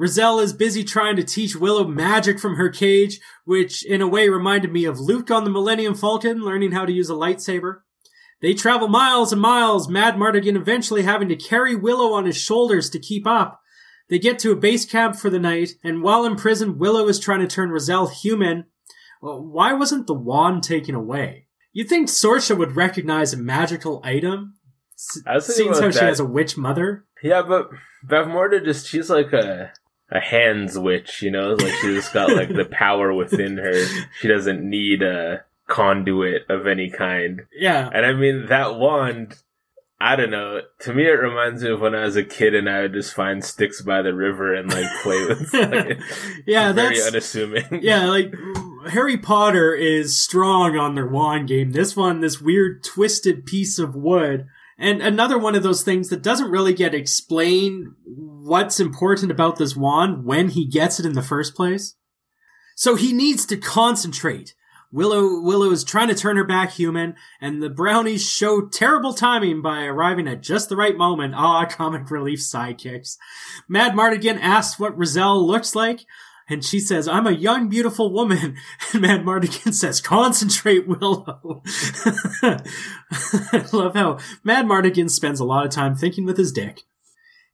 [0.00, 4.28] Raziel is busy trying to teach Willow magic from her cage, which in a way
[4.30, 7.80] reminded me of Luke on the Millennium Falcon learning how to use a lightsaber.
[8.42, 12.98] They travel miles and miles, Madmartigan eventually having to carry Willow on his shoulders to
[12.98, 13.60] keep up.
[14.08, 17.20] They get to a base camp for the night, and while in prison, Willow is
[17.20, 18.64] trying to turn Raziel human.
[19.22, 21.46] Well, why wasn't the wand taken away?
[21.72, 24.54] You'd think Sorsha would recognize a magical item,
[24.94, 27.04] s- I was thinking seeing how she has a witch mother.
[27.22, 27.70] Yeah, but
[28.08, 29.72] Bavmorda just she's like a
[30.10, 33.84] a hands witch, you know, like she's just got like the power within her.
[34.20, 37.42] She doesn't need a conduit of any kind.
[37.58, 37.88] Yeah.
[37.92, 39.36] And I mean that wand,
[40.00, 40.60] I don't know.
[40.80, 43.14] To me, it reminds me of when I was a kid and I would just
[43.14, 45.52] find sticks by the river and like play with.
[45.54, 46.00] Like,
[46.46, 47.80] yeah, very that's unassuming.
[47.82, 48.34] yeah, like
[48.90, 51.72] Harry Potter is strong on their wand game.
[51.72, 54.46] This one, this weird twisted piece of wood.
[54.78, 59.76] And another one of those things that doesn't really get explained what's important about this
[59.76, 61.94] wand when he gets it in the first place.
[62.74, 64.54] So he needs to concentrate.
[64.92, 69.62] Willow Willow is trying to turn her back human, and the brownies show terrible timing
[69.62, 71.34] by arriving at just the right moment.
[71.36, 73.16] Ah, comic relief sidekicks.
[73.70, 76.00] Madmartigan asks what Raziel looks like,
[76.48, 78.56] and she says, I'm a young, beautiful woman.
[78.92, 81.62] And Madmartigan says, concentrate, Willow.
[82.42, 86.82] I love how Madmartigan spends a lot of time thinking with his dick.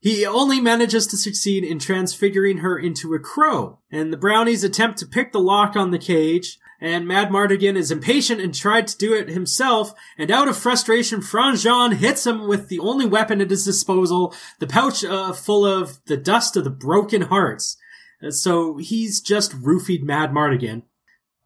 [0.01, 4.99] He only manages to succeed in transfiguring her into a crow, and the brownies attempt
[5.01, 9.15] to pick the lock on the cage, and Madmartigan is impatient and tried to do
[9.15, 13.65] it himself, and out of frustration, Franjean hits him with the only weapon at his
[13.65, 17.77] disposal, the pouch uh, full of the dust of the broken hearts.
[18.23, 20.83] Uh, So he's just roofied Madmartigan.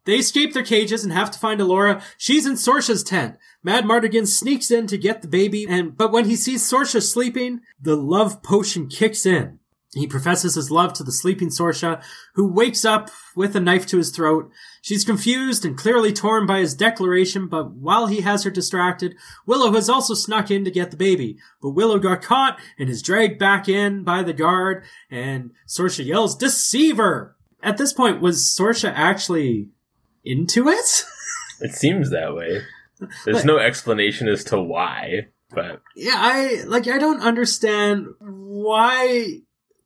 [0.05, 2.01] They escape their cages and have to find Elora.
[2.17, 3.37] She's in Sorsha's tent.
[3.65, 7.95] Madmartigan sneaks in to get the baby, and but when he sees Sorsha sleeping, the
[7.95, 9.59] love potion kicks in.
[9.93, 12.01] He professes his love to the sleeping Sorsha,
[12.35, 14.49] who wakes up with a knife to his throat.
[14.81, 19.15] She's confused and clearly torn by his declaration, but while he has her distracted,
[19.45, 21.37] Willow has also snuck in to get the baby.
[21.61, 26.37] But Willow got caught and is dragged back in by the guard, and Sorsha yells,
[26.37, 27.35] Deceiver!
[27.61, 29.69] At this point, was Sorsha actually
[30.23, 31.05] into it?
[31.63, 32.63] It seems that way.
[33.23, 39.41] There's no explanation as to why, but yeah, I like I don't understand why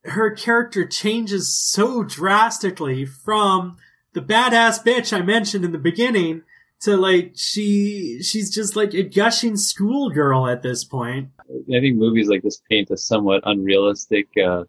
[0.05, 3.77] her character changes so drastically from
[4.13, 6.43] the badass bitch I mentioned in the beginning
[6.81, 11.29] to like she she's just like a gushing schoolgirl at this point.
[11.39, 14.63] I think movies like this paint a somewhat unrealistic uh,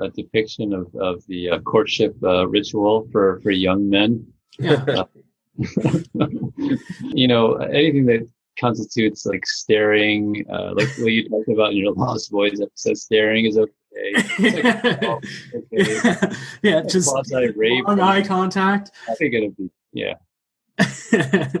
[0.00, 4.26] uh, depiction of, of the uh, courtship uh, ritual for, for young men.
[4.58, 5.04] Yeah.
[7.02, 8.26] you know, anything that
[8.58, 13.46] constitutes like staring, uh, like what you talked about in your Lost Boys episode, staring
[13.46, 13.72] is okay.
[13.92, 15.20] It's like, oh,
[15.54, 16.34] okay.
[16.62, 18.90] yeah, just long eye contact.
[19.08, 20.14] I think it'll be, yeah.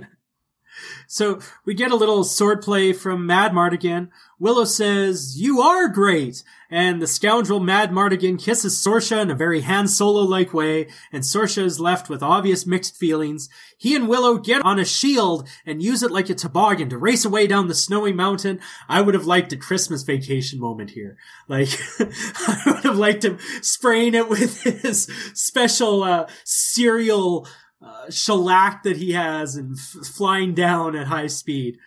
[1.10, 4.10] So we get a little swordplay from Madmartigan.
[4.38, 6.44] Willow says, You are great!
[6.70, 11.64] And the scoundrel Madmartigan kisses Sorsha in a very Han Solo like way, and Sorsha
[11.64, 13.48] is left with obvious mixed feelings.
[13.76, 17.24] He and Willow get on a shield and use it like a toboggan to race
[17.24, 18.60] away down the snowy mountain.
[18.88, 21.16] I would have liked a Christmas vacation moment here.
[21.48, 27.48] Like, I would have liked him spraying it with his special, uh, cereal,
[27.82, 31.78] uh, shellac that he has and f- flying down at high speed.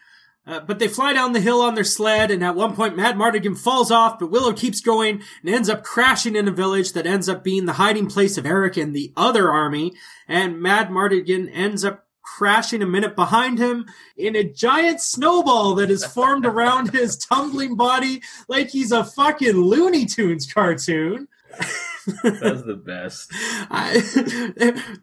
[0.45, 3.57] Uh, but they fly down the hill on their sled, and at one point, Madmartigan
[3.57, 7.29] falls off, but Willow keeps going and ends up crashing in a village that ends
[7.29, 9.93] up being the hiding place of Airk and the other army.
[10.27, 13.85] And Madmartigan ends up crashing a minute behind him
[14.17, 19.55] in a giant snowball that is formed around his tumbling body like he's a fucking
[19.55, 21.27] Looney Tunes cartoon.
[22.23, 23.29] That's the best.
[23.33, 23.93] I,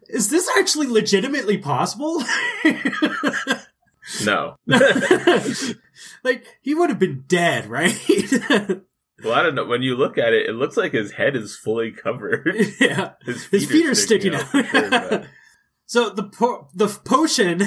[0.09, 2.23] is this actually legitimately possible?
[4.25, 4.55] No.
[6.23, 7.97] like he would have been dead, right?
[9.23, 9.65] Well, I don't know.
[9.65, 12.49] When you look at it, it looks like his head is fully covered.
[12.79, 14.41] yeah, His his feet are sticking out.
[14.47, 15.25] for sure,
[15.85, 17.59] so the po- the potion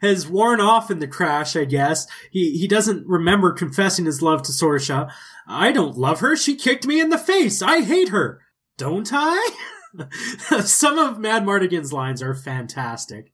[0.00, 1.56] has worn off in the crash.
[1.56, 5.10] I guess he he doesn't remember confessing his love to Sorsha.
[5.46, 6.36] I don't love her.
[6.36, 7.60] She kicked me in the face.
[7.60, 8.40] I hate her.
[8.76, 9.50] Don't I?
[10.64, 13.32] Some of Madmartigan's lines are fantastic.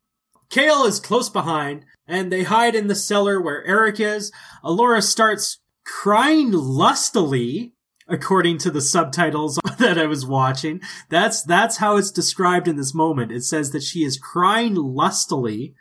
[0.51, 4.33] Kael is close behind, and they hide in the cellar where Airk is.
[4.65, 7.73] Elora starts crying lustily,
[8.09, 10.81] according to the subtitles that I was watching.
[11.09, 13.33] That's that's how it's described in this moment.
[13.33, 15.75] It says that she is crying lustily.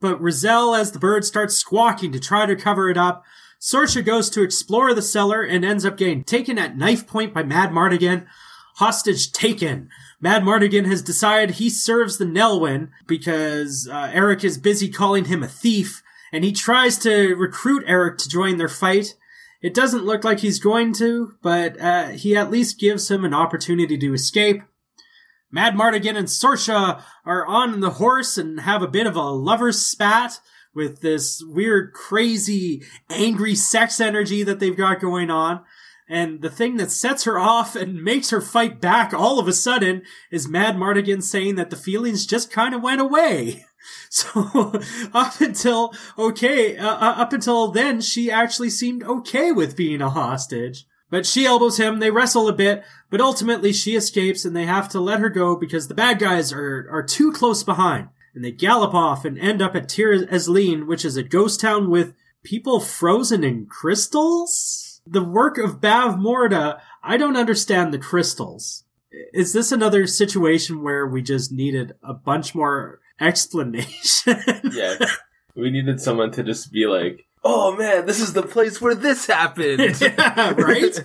[0.00, 3.22] But Raziel, as the bird starts squawking to try to cover it up,
[3.60, 7.44] Sorsha goes to explore the cellar and ends up getting taken at knife point by
[7.44, 8.26] Madmartigan.
[8.76, 9.88] Hostage taken.
[10.22, 15.48] Madmartigan has decided he serves the Nelwyn because uh, Airk is busy calling him a
[15.48, 16.02] thief,
[16.32, 19.14] and he tries to recruit Airk to join their fight.
[19.60, 23.34] It doesn't look like he's going to, but uh, he at least gives him an
[23.34, 24.62] opportunity to escape.
[25.54, 30.40] Madmartigan and Sorsha are on the horse and have a bit of a lover's spat
[30.74, 35.62] with this weird, crazy, angry sex energy that they've got going on.
[36.12, 39.52] And the thing that sets her off and makes her fight back all of a
[39.54, 43.64] sudden is Madmartigan saying that the feelings just kind of went away.
[44.10, 44.80] So
[45.14, 50.10] up until okay, uh, uh, up until then, she actually seemed okay with being a
[50.10, 50.86] hostage.
[51.10, 51.98] But she elbows him.
[51.98, 55.56] They wrestle a bit, but ultimately she escapes, and they have to let her go
[55.56, 58.10] because the bad guys are are too close behind.
[58.34, 61.90] And they gallop off and end up at Tir Asleen, which is a ghost town
[61.90, 64.91] with people frozen in crystals.
[65.06, 66.80] The work of Bavmorda.
[67.02, 68.84] I don't understand the crystals.
[69.32, 74.42] Is this another situation where we just needed a bunch more explanation?
[74.72, 74.96] yeah.
[75.54, 79.26] We needed someone to just be like, oh man, this is the place where this
[79.26, 80.00] happened.
[80.00, 80.98] yeah, right?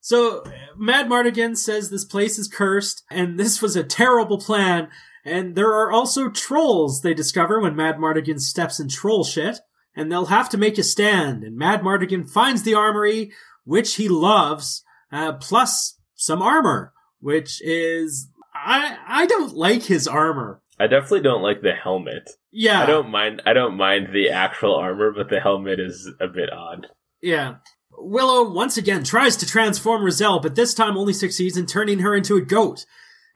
[0.00, 0.44] So
[0.80, 4.88] Madmartigan says this place is cursed and this was a terrible plan.
[5.24, 9.58] And there are also trolls they discover when Madmartigan steps in troll shit.
[9.96, 11.42] And they'll have to make a stand.
[11.42, 13.32] And Madmartigan finds the armory,
[13.64, 20.60] which he loves, uh, plus some armor, which is, I, I don't like his armor.
[20.78, 22.30] I definitely don't like the helmet.
[22.52, 22.82] Yeah.
[22.82, 26.52] I don't mind I don't mind the actual armor, but the helmet is a bit
[26.52, 26.86] odd.
[27.22, 27.56] Yeah.
[27.98, 32.14] Willow once again tries to transform Raziel, but this time only succeeds in turning her
[32.14, 32.84] into a goat.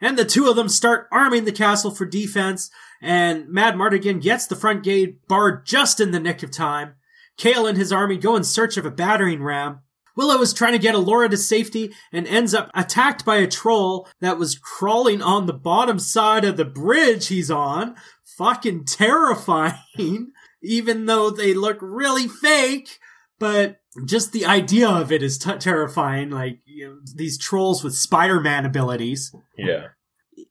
[0.01, 2.71] And the two of them start arming the castle for defense,
[3.01, 6.95] and Madmartigan gets the front gate barred just in the nick of time.
[7.37, 9.81] Kael and his army go in search of a battering ram.
[10.15, 14.07] Willow is trying to get Elora to safety and ends up attacked by a troll
[14.19, 17.95] that was crawling on the bottom side of the bridge he's on.
[18.37, 20.31] Fucking terrifying,
[20.63, 22.99] even though they look really fake.
[23.39, 26.29] But just the idea of it is t- terrifying.
[26.29, 29.33] Like you know, these trolls with Spider-Man abilities.
[29.57, 29.87] Yeah.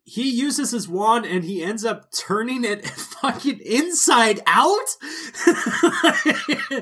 [0.05, 2.84] He uses his wand and he ends up turning it
[3.20, 4.86] fucking inside out.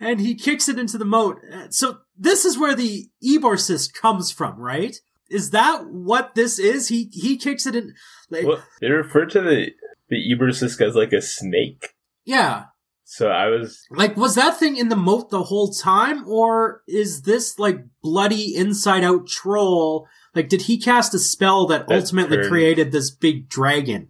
[0.00, 1.38] and he kicks it into the moat.
[1.70, 4.96] So this is where the Eborsisk comes from, right?
[5.30, 6.88] Is that what this is?
[6.88, 7.94] He he kicks it in.
[8.30, 9.72] Like, Well, they refer to the
[10.08, 11.94] the Eborsisk as like a snake.
[12.24, 12.64] yeah.
[13.10, 17.22] So I was Like, was that thing in the moat the whole time, or is
[17.22, 20.06] this like bloody inside out troll?
[20.34, 24.08] Like, did he cast a spell that That ultimately turned- created this big dragon?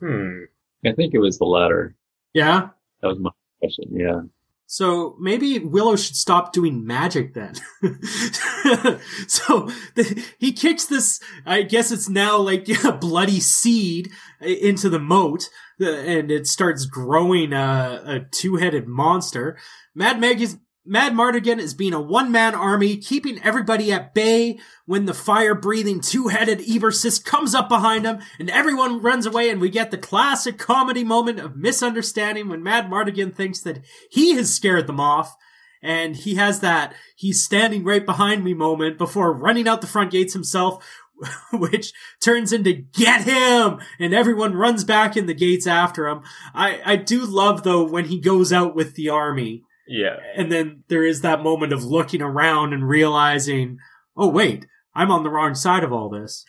[0.00, 0.40] hmm.
[0.84, 1.94] I think it was the latter.
[2.34, 2.70] Yeah.
[3.00, 3.30] That was my
[3.60, 3.84] question.
[3.96, 4.22] Yeah.
[4.66, 7.54] So maybe Willow should stop doing magic then.
[9.28, 14.10] so the, he kicks this, I guess it's now like a bloody seed
[14.40, 15.48] into the moat
[15.80, 19.58] and it starts growing a, a two-headed monster.
[19.94, 25.14] Mad Meg is, Madmartigan is being a one-man army, keeping everybody at bay when the
[25.14, 29.98] fire-breathing two-headed Eborsisk comes up behind him and everyone runs away and we get the
[29.98, 35.34] classic comedy moment of misunderstanding when Madmartigan thinks that he has scared them off
[35.82, 40.10] and he has that he's standing right behind me moment before running out the front
[40.10, 40.84] gates himself
[41.52, 46.20] which turns into get him and everyone runs back in the gates after him
[46.54, 50.16] i i do love though when he goes out with the army Yeah.
[50.36, 53.78] and then there is that moment of looking around and realizing,
[54.16, 56.44] oh wait, I'm on the wrong side of all this.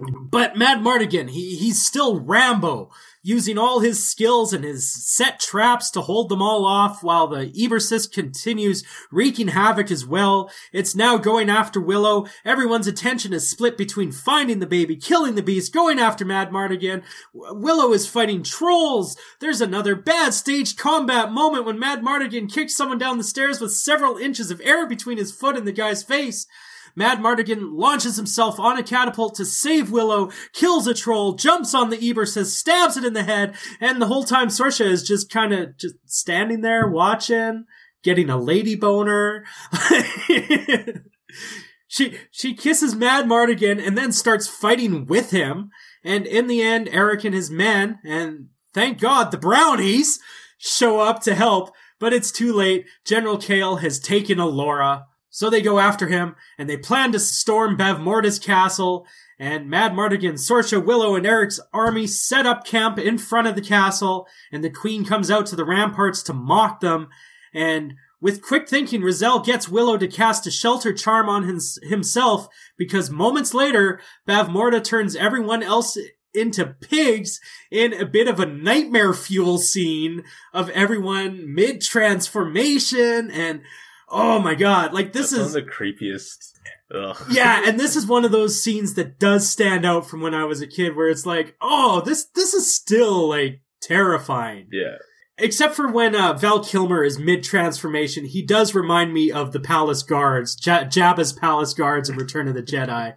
[0.00, 2.90] But Madmartigan, he, he's still Rambo,
[3.22, 7.50] using all his skills and his set traps to hold them all off while the
[7.50, 10.50] Eborsisk continues wreaking havoc as well.
[10.72, 12.26] It's now going after Willow.
[12.46, 17.02] Everyone's attention is split between finding the baby, killing the beast, going after Madmartigan.
[17.34, 19.18] Willow is fighting trolls.
[19.40, 24.16] There's another bad staged combat moment when Madmartigan kicks someone down the stairs with several
[24.16, 26.46] inches of air between his foot and the guy's face.
[27.00, 31.96] Madmartigan launches himself on a catapult to save Willow, kills a troll, jumps on the
[31.96, 35.78] Eborsisk, stabs it in the head, and the whole time Sorsha is just kind of
[35.78, 37.64] just standing there watching,
[38.02, 39.44] getting a lady boner.
[41.88, 45.70] she she kisses Madmartigan and then starts fighting with him.
[46.04, 50.18] And in the end, Airk and his men, and thank God the brownies,
[50.58, 51.72] show up to help.
[51.98, 52.86] But it's too late.
[53.04, 55.04] General Kael has taken Elora.
[55.30, 59.06] So they go after him, and they plan to storm Bavmorda's castle.
[59.38, 64.26] And Madmartigan, Sorsha, Willow, and Airk's army set up camp in front of the castle.
[64.52, 67.08] And the queen comes out to the ramparts to mock them.
[67.54, 72.48] And with quick thinking, Raziel gets Willow to cast a shelter charm on his, himself
[72.76, 75.96] because moments later, Bavmorda turns everyone else
[76.34, 80.22] into pigs in a bit of a nightmare fuel scene
[80.52, 83.62] of everyone mid transformation and
[84.10, 86.52] oh my god, like this That's is one of the creepiest.
[86.94, 87.16] Ugh.
[87.30, 90.44] yeah, and this is one of those scenes that does stand out from when I
[90.44, 94.68] was a kid where it's like, oh, this this is still like terrifying.
[94.72, 94.96] Yeah.
[95.42, 99.60] Except for when uh, Val Kilmer is mid transformation, he does remind me of the
[99.60, 103.14] Palace Guards, J- Jabba's Palace Guards in Return of the Jedi.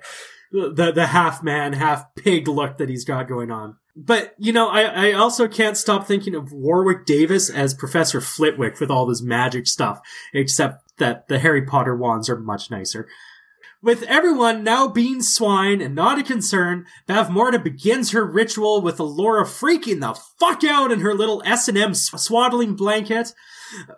[0.51, 3.75] The the half man, half pig look that he's got going on.
[3.95, 8.79] But you know, I, I also can't stop thinking of Warwick Davis as Professor Flitwick
[8.79, 9.99] with all this magic stuff.
[10.33, 13.07] Except that the Harry Potter wands are much nicer.
[13.83, 19.43] With everyone now being swine and not a concern, Bavmorda begins her ritual with Elora
[19.43, 23.33] freaking the fuck out in her little S&M swaddling blanket.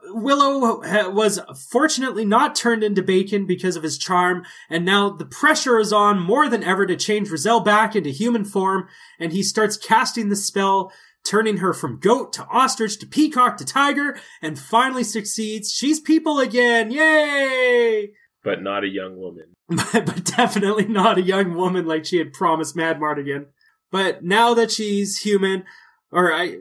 [0.05, 5.23] Willow uh, was fortunately not turned into bacon because of his charm, and now the
[5.23, 8.88] pressure is on more than ever to change Raziel back into human form,
[9.19, 10.91] and he starts casting the spell,
[11.23, 15.71] turning her from goat to ostrich to peacock to tiger, and finally succeeds.
[15.71, 16.89] She's people again!
[16.89, 18.13] Yay!
[18.43, 19.54] But not a young woman.
[19.93, 23.47] but definitely not a young woman like she had promised Madmartigan.
[23.91, 25.63] But now that she's human,
[26.11, 26.57] or I,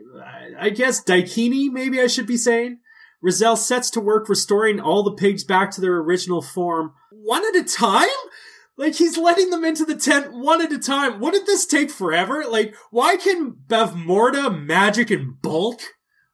[0.59, 2.79] I guess Daikini, maybe I should be saying,
[3.25, 7.55] Raziel sets to work restoring all the pigs back to their original form, one at
[7.55, 8.07] a time.
[8.77, 11.19] Like he's letting them into the tent one at a time.
[11.19, 12.43] Wouldn't this take forever?
[12.47, 15.79] Like, why can Bavmorda magic in bulk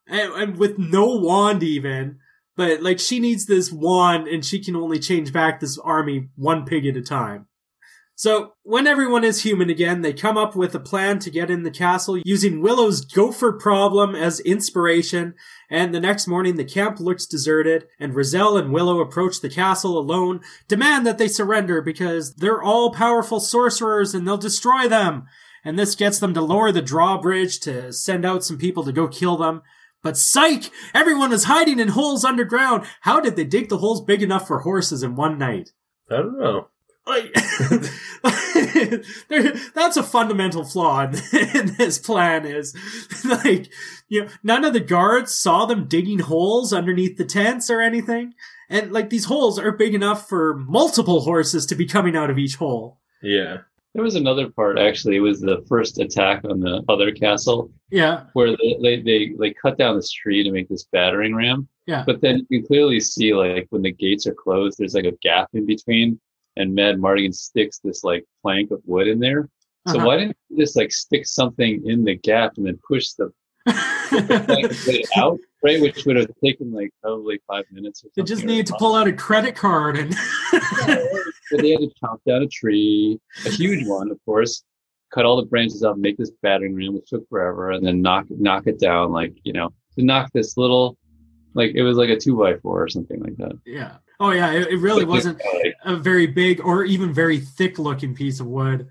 [0.07, 2.17] and, and with no wand even?
[2.61, 6.63] But like she needs this wand and she can only change back this army one
[6.63, 7.47] pig at a time.
[8.13, 11.63] So when everyone is human again, they come up with a plan to get in
[11.63, 15.33] the castle using Willow's gopher problem as inspiration.
[15.71, 19.97] And the next morning, the camp looks deserted, and Raziel and Willow approach the castle
[19.97, 25.25] alone, demand that they surrender because they're all powerful sorcerers and they'll destroy them.
[25.65, 29.07] And this gets them to lower the drawbridge to send out some people to go
[29.07, 29.63] kill them.
[30.03, 30.71] But psych!
[30.93, 32.85] Everyone is hiding in holes underground.
[33.01, 35.71] How did they dig the holes big enough for horses in one night?
[36.09, 36.67] I don't know.
[37.05, 37.33] Like,
[39.73, 41.15] that's a fundamental flaw in,
[41.55, 42.75] in this plan is
[43.25, 43.71] like,
[44.07, 48.33] you know, none of the guards saw them digging holes underneath the tents or anything.
[48.69, 52.37] And like these holes are big enough for multiple horses to be coming out of
[52.37, 52.99] each hole.
[53.21, 53.57] Yeah.
[53.93, 55.17] There was another part actually.
[55.17, 58.25] It was the first attack on the other castle Yeah.
[58.33, 61.67] where they they they, they cut down the tree to make this battering ram.
[61.87, 62.03] Yeah.
[62.05, 65.17] But then you can clearly see like when the gates are closed, there's like a
[65.21, 66.19] gap in between,
[66.55, 69.49] and Mad Mardigan sticks this like plank of wood in there.
[69.87, 70.05] So Uh-huh.
[70.07, 73.31] why didn't you just like stick something in the gap and then push the
[73.65, 75.37] plank out?
[75.63, 78.03] right, which would have taken like probably five minutes.
[78.05, 80.15] Or They just something, need to pull out a credit card and
[81.51, 84.63] But they had to chop down a tree, a huge one, of course,
[85.13, 88.25] cut all the branches out, make this battering ram, which took forever, and then knock
[88.29, 90.97] knock it down, like you know, to knock this little,
[91.53, 93.59] like it was like a two by four or something like that.
[93.65, 93.97] yeah.
[94.19, 95.41] Oh yeah, it, it really wasn't
[95.83, 98.87] a very big or even very thick looking piece of wood.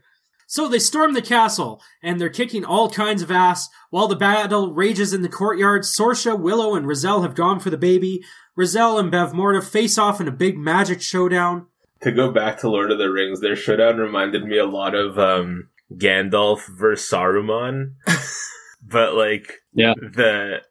[0.49, 4.73] So they storm the castle and they're kicking all kinds of ass while the battle
[4.73, 5.82] rages in the courtyard.
[5.82, 8.24] Sorsha, Willow, and Raziel have gone for the baby.
[8.59, 11.66] Raziel and Bavmorda face off in a big magic showdown.
[12.02, 15.18] To go back to Lord of the Rings, their showdown reminded me a lot of
[15.18, 17.94] um, Gandalf versus Saruman,
[18.82, 19.94] but like Yeah.
[20.01, 20.62] the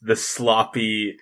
[0.00, 1.16] the sloppy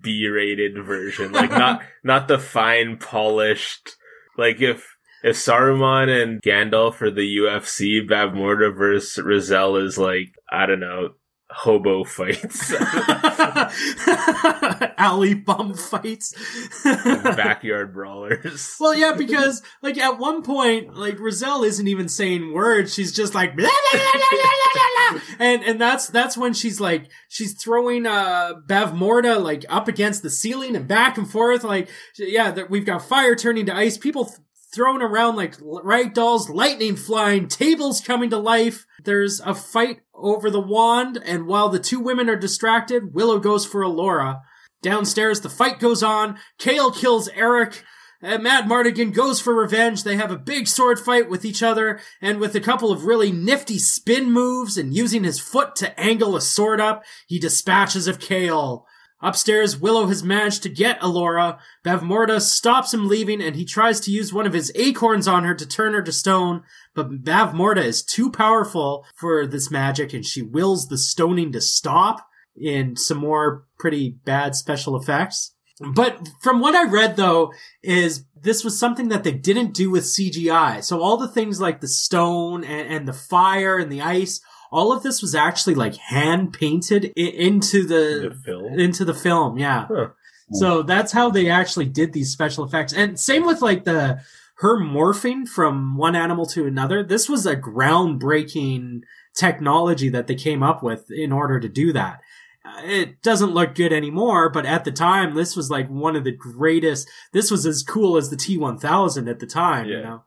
[0.00, 3.96] B-rated version, like not not the fine polished.
[4.38, 4.86] Like if
[5.22, 11.10] if Saruman and Gandalf are the UFC, Bavmorda versus Raziel is like I don't know
[11.50, 12.72] hobo fights,
[14.98, 16.34] Alley bum fights.
[16.84, 18.76] backyard brawlers.
[18.80, 23.34] Well, yeah, because like at one point, like Raziel isn't even saying words; she's just
[23.34, 29.42] like, blah, blah, blah, and and that's that's when she's like she's throwing uh Bavmorda
[29.42, 31.64] like up against the ceiling and back and forth.
[31.64, 34.32] Like, yeah, that we've got fire turning to ice, people
[34.72, 38.86] thrown around like rag dolls, lightning flying, tables coming to life.
[39.04, 43.66] There's a fight over the wand, and while the two women are distracted, Willow goes
[43.66, 44.42] for Elora.
[44.82, 46.38] Downstairs, the fight goes on.
[46.58, 47.84] Kael kills Airk.
[48.22, 50.04] And Madmartigan goes for revenge.
[50.04, 53.32] They have a big sword fight with each other, and with a couple of really
[53.32, 58.18] nifty spin moves and using his foot to angle a sword up, he dispatches of
[58.18, 58.84] Kael.
[59.22, 61.58] Upstairs, Willow has managed to get Elora.
[61.84, 65.54] Bavmorda stops him leaving, and he tries to use one of his acorns on her
[65.54, 66.62] to turn her to stone,
[66.94, 72.26] but Bavmorda is too powerful for this magic, and she wills the stoning to stop
[72.56, 75.54] in some more pretty bad special effects.
[75.80, 77.52] But from what I read though,
[77.82, 80.84] is this was something that they didn't do with CGI.
[80.84, 84.40] So all the things like the stone and, and the fire and the ice,
[84.72, 88.78] all of this was actually like hand painted into the, The film?
[88.78, 89.58] into the film.
[89.58, 89.86] Yeah.
[89.88, 90.08] Huh.
[90.52, 92.92] So that's how they actually did these special effects.
[92.92, 94.20] And same with like the,
[94.56, 97.02] her morphing from one animal to another.
[97.04, 99.02] This was a groundbreaking
[99.36, 102.20] technology that they came up with in order to do that.
[102.64, 106.24] Uh, It doesn't look good anymore, but at the time, this was like one of
[106.24, 107.08] the greatest.
[107.32, 110.24] This was as cool as the T1000 at the time, you know.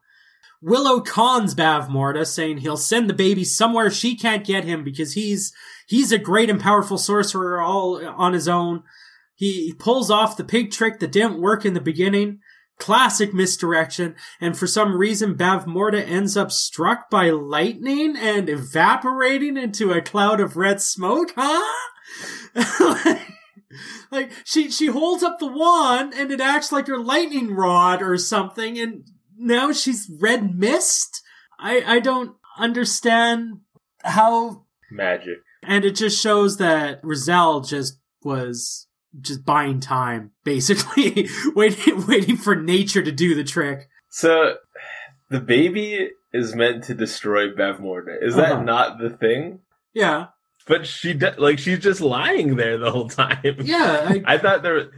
[0.66, 5.52] Willow cons Bavmorda, saying he'll send the baby somewhere she can't get him because he's
[5.86, 8.82] he's a great and powerful sorcerer all on his own.
[9.34, 12.38] He, pulls off the pig trick that didn't work in the beginning.
[12.78, 14.14] Classic misdirection.
[14.40, 20.40] And for some reason, Bavmorda ends up struck by lightning and evaporating into a cloud
[20.40, 21.74] of red smoke, huh?
[24.10, 28.16] like, she, she holds up the wand and it acts like her lightning rod or
[28.16, 29.04] something and
[29.38, 31.22] now she's red mist?
[31.58, 33.60] I, I don't understand
[34.02, 35.38] how Magic.
[35.62, 38.86] and it just shows that Raziel just was
[39.20, 43.88] just buying time, basically waiting waiting for nature to do the trick.
[44.10, 44.56] So
[45.30, 48.22] the baby is meant to destroy Bavmorda.
[48.22, 48.62] Is that Uh-huh.
[48.62, 49.60] not the thing?
[49.92, 50.26] Yeah,
[50.66, 53.56] But she de- like she's just lying there the whole time.
[53.62, 54.06] yeah.
[54.08, 54.90] I, I thought there.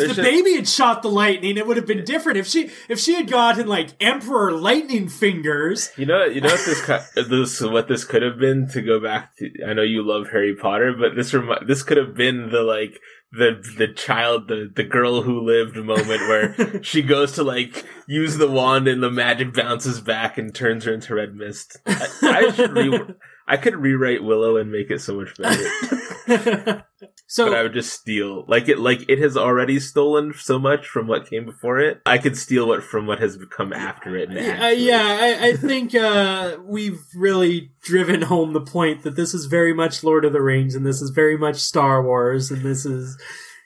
[0.00, 2.38] If the baby had shot the lightning, it would have been different.
[2.38, 6.64] If she if she had gotten like Emperor Lightning fingers, You know, you know what
[6.64, 6.86] this
[7.28, 9.50] this what this could have been to go back to.
[9.66, 13.00] I know you love Harry Potter, but this remi- this could have been the like
[13.32, 18.36] the the child the the girl who lived moment where she goes to like use
[18.36, 21.78] the wand and the magic bounces back and turns her into red mist.
[21.86, 23.14] I, I should re-
[23.46, 26.84] I could rewrite Willow and make it so much better.
[27.26, 30.86] So but I would just steal like it like it has already stolen so much
[30.86, 32.00] from what came before it.
[32.06, 34.30] I could steal what from what has come after it.
[34.30, 39.46] Uh, yeah, I, I think uh, we've really driven home the point that this is
[39.46, 42.84] very much Lord of the Rings, and this is very much Star Wars, and this
[42.84, 43.16] is,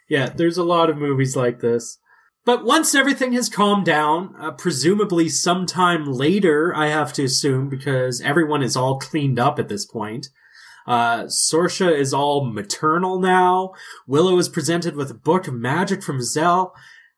[0.09, 1.99] yeah, there's a lot of movies like this.
[2.45, 8.23] But once everything has calmed down, uh, presumably sometime later, I have to assume, because
[8.23, 10.29] everyone is all cleaned up at this point.
[10.89, 13.73] Uh, Sorsha is all maternal now.
[14.07, 16.75] Willow is presented with a book of magic from Zell,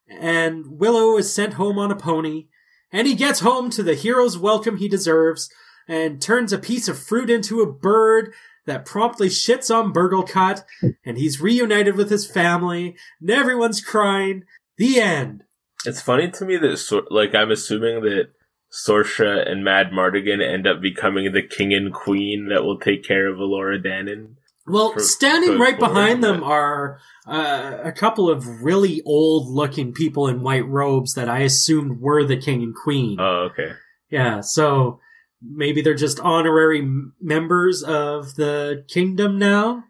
[0.09, 2.47] and Willow is sent home on a pony
[2.91, 5.49] and he gets home to the hero's welcome he deserves
[5.87, 8.33] and turns a piece of fruit into a bird
[8.65, 10.63] that promptly shits on Burglekutt
[11.05, 14.43] and he's reunited with his family and everyone's crying.
[14.77, 15.43] The end.
[15.85, 18.29] It's funny to me that, like, I'm assuming that
[18.71, 23.37] Sorsha and Madmartigan end up becoming the king and queen that will take care of
[23.37, 24.35] Elora Danan.
[24.67, 30.27] Well, For- standing right behind them but- are uh, a couple of really old-looking people
[30.27, 33.19] in white robes that I assumed were the king and queen.
[33.19, 33.73] Oh, okay.
[34.09, 34.99] yeah, so
[35.41, 36.87] maybe they're just honorary
[37.19, 39.83] members of the kingdom now.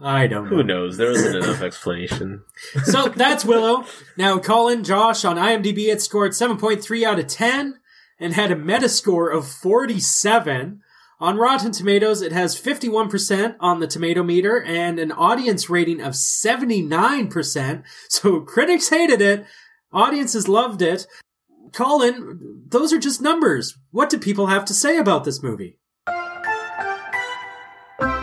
[0.00, 0.56] I don't know.
[0.58, 0.96] Who knows?
[0.96, 2.42] There wasn't enough explanation.
[2.84, 3.84] So that's Willow.
[4.16, 7.78] Now, Colin, Josh on IMDb it scored 7.3 out of 10
[8.18, 10.80] and had a Metascore of 47.
[11.20, 16.14] On Rotten Tomatoes, it has 51% on the tomato meter and an audience rating of
[16.14, 17.82] 79%.
[18.08, 19.46] So critics hated it,
[19.92, 21.06] audiences loved it.
[21.72, 23.76] Colin, those are just numbers.
[23.90, 25.78] What do people have to say about this movie?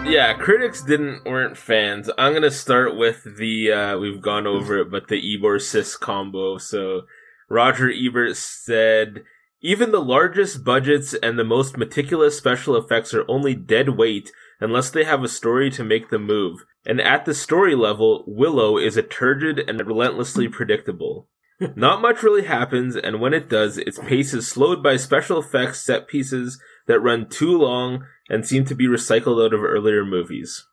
[0.06, 2.10] Yeah, critics didn't weren't fans.
[2.18, 6.58] I'm gonna start with the uh we've gone over it, but the Eborsisk combo.
[6.58, 7.02] So
[7.50, 9.24] Roger Ebert said
[9.66, 14.92] even the largest budgets and the most meticulous special effects are only dead weight unless
[14.92, 16.68] they have a story to make them move.
[16.86, 21.30] And at the story level, Willow is a turgid and relentlessly predictable.
[21.76, 25.84] Not much really happens, and when it does, its pace is slowed by special effects
[25.84, 30.68] set pieces that run too long and seem to be recycled out of earlier movies.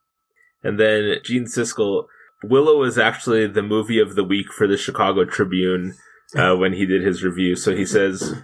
[0.62, 2.08] And then Gene Siskel,
[2.44, 5.94] Willow is actually the movie of the week for the Chicago Tribune
[6.36, 7.56] uh, when he did his review.
[7.56, 8.42] So he says,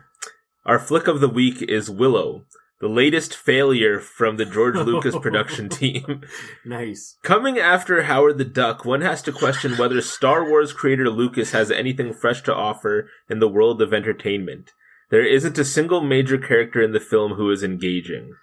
[0.69, 2.45] Our flick of the week is Willow,
[2.79, 6.21] the latest failure from the George Lucas production team.
[6.63, 7.17] Nice.
[7.23, 11.71] Coming after Howard the Duck, one has to question whether Star Wars creator Lucas has
[11.71, 14.73] anything fresh to offer in the world of entertainment.
[15.11, 18.35] There isn't a single major character in the film who is engaging.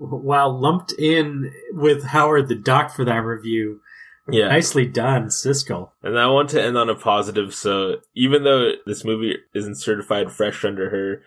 [0.00, 3.82] Wow, lumped in with Howard the Duck for that review.
[4.28, 4.48] Yeah.
[4.48, 5.90] Nicely done, Siskel.
[6.02, 7.54] And I want to end on a positive.
[7.54, 11.22] So even though this movie isn't certified fresh under her,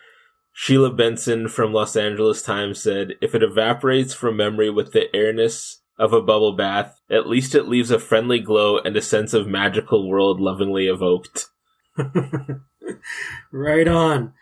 [0.54, 5.82] Sheila Benson from Los Angeles Times said, if it evaporates from memory with the airness
[5.98, 9.48] of a bubble bath, at least it leaves a friendly glow and a sense of
[9.48, 11.48] magical world lovingly evoked.
[13.52, 14.34] right on.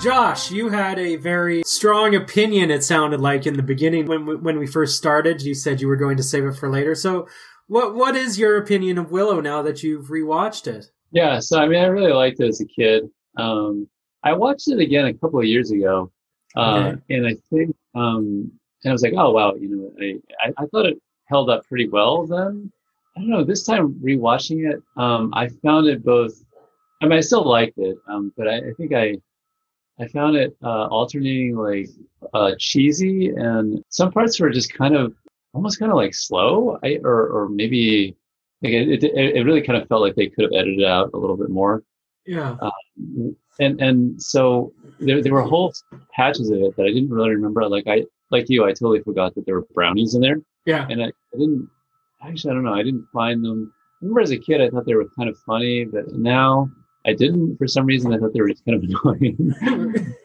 [0.00, 2.70] Josh, you had a very strong opinion.
[2.70, 5.42] It sounded like in the beginning when we, when we first started.
[5.42, 6.94] You said you were going to save it for later.
[6.94, 7.26] So,
[7.66, 10.92] what what is your opinion of Willow now that you've rewatched it?
[11.12, 13.08] Yeah, so I mean, I really liked it as a kid.
[13.36, 13.88] Um,
[14.24, 16.10] I watched it again a couple of years ago,
[16.56, 17.02] uh, Okay.
[17.16, 18.50] and I think, um,
[18.84, 21.64] and I was like, oh wow, you know, I, I, I thought it held up
[21.66, 22.70] pretty well then.
[23.16, 23.44] I don't know.
[23.44, 26.32] This time rewatching it, um, I found it both.
[27.02, 29.16] I mean, I still liked it, um, but I, I think I,
[30.00, 31.88] I found it uh, alternating like
[32.34, 35.14] uh, cheesy, and some parts were just kind of
[35.54, 38.14] almost kind of like slow, I, or or maybe
[38.62, 41.16] like it, it, it really kind of felt like they could have edited out a
[41.16, 41.82] little bit more.
[42.26, 42.56] Yeah.
[42.60, 45.72] Um, and and so there there were whole
[46.12, 47.68] patches of it that I didn't really remember.
[47.68, 50.36] Like I like you, I totally forgot that there were brownies in there,
[50.66, 50.86] Yeah.
[50.90, 51.68] and I, I didn't
[52.22, 53.72] actually I don't know I didn't find them.
[54.00, 56.70] I remember as a kid I thought they were kind of funny, but now
[57.08, 58.12] I didn't for some reason.
[58.12, 59.54] I thought they were just kind of annoying.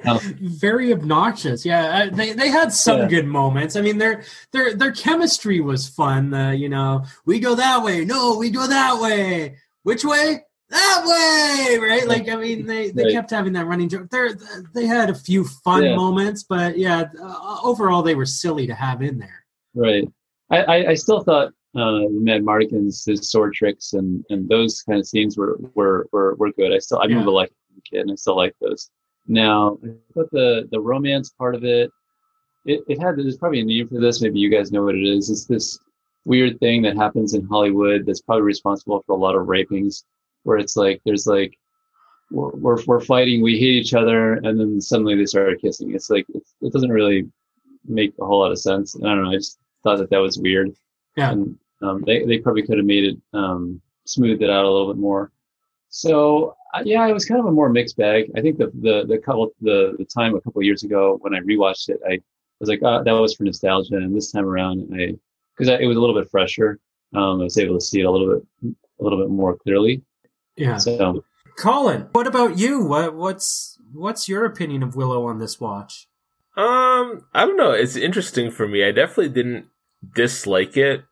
[0.05, 1.65] Um, Very obnoxious.
[1.65, 3.07] Yeah, uh, they they had some Yeah.
[3.07, 3.77] good moments.
[3.77, 6.33] I mean, their their their chemistry was fun.
[6.33, 8.03] Uh, you know, we go that way.
[8.03, 9.55] No, we go that way.
[9.83, 10.41] Which way?
[10.69, 12.07] That way, right?
[12.07, 13.13] Like, I mean, they, they Right.
[13.13, 14.09] kept having that running joke.
[14.09, 14.27] They
[14.73, 15.95] they had a few fun Yeah.
[15.95, 19.45] moments, but yeah, uh, overall they were silly to have in there.
[19.75, 20.03] Right.
[20.49, 25.07] I, I, I still thought uh, Madmartigan's his sword tricks and, and those kind of
[25.07, 26.73] scenes were, were, were, were good.
[26.73, 27.45] I still I remember Yeah.
[27.47, 28.89] them kid and I still like those.
[29.27, 31.91] Now I thought the the romance part of it,
[32.65, 34.21] it, it had there's probably a name for this.
[34.21, 35.29] Maybe you guys know what it is.
[35.29, 35.79] It's this
[36.25, 40.03] weird thing that happens in Hollywood that's probably responsible for a lot of rapings,
[40.43, 41.57] where it's like there's like
[42.31, 45.93] we're, we're, we're fighting, we hate each other, and then suddenly they start kissing.
[45.93, 47.29] It's like it's, it doesn't really
[47.85, 48.95] make a whole lot of sense.
[48.95, 49.31] And I don't know.
[49.31, 50.73] I just thought that that was weird.
[51.17, 51.31] Yeah.
[51.31, 54.91] And um, they they probably could have made it um, smoothed it out a little
[54.93, 55.31] bit more.
[55.89, 58.31] So uh, yeah, it was kind of a more mixed bag.
[58.35, 61.35] I think the the the couple the the time a couple of years ago when
[61.35, 62.19] I rewatched it, I
[62.59, 65.13] was like, oh, that was for nostalgia, and this time around, I
[65.55, 66.79] because it was a little bit fresher.
[67.13, 70.01] Um, I was able to see it a little bit a little bit more clearly.
[70.55, 70.77] Yeah.
[70.77, 71.23] So
[71.57, 72.83] Colin, what about you?
[72.83, 76.07] What what's what's your opinion of Willow on this watch?
[76.55, 77.71] Um, I don't know.
[77.71, 78.83] It's interesting for me.
[78.83, 79.67] I definitely didn't
[80.15, 81.03] dislike it.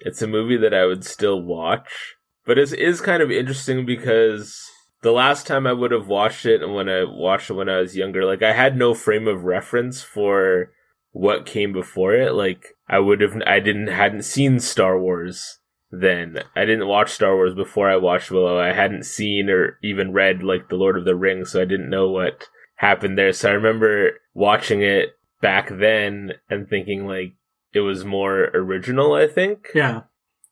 [0.00, 4.62] It's a movie that I would still watch, but it is kind of interesting because
[5.02, 7.78] the last time I would have watched it, and when I watched it when I
[7.78, 10.70] was younger, like I had no frame of reference for
[11.12, 12.34] what came before it.
[12.34, 15.58] Like I would have, I didn't hadn't seen Star Wars
[15.90, 16.40] then.
[16.54, 18.58] I didn't watch Star Wars before I watched Willow.
[18.58, 21.90] I hadn't seen or even read like The Lord of the Rings, so I didn't
[21.90, 23.32] know what happened there.
[23.32, 25.10] So I remember watching it
[25.40, 27.34] back then and thinking like
[27.72, 29.68] it was more original, I think.
[29.74, 30.02] Yeah.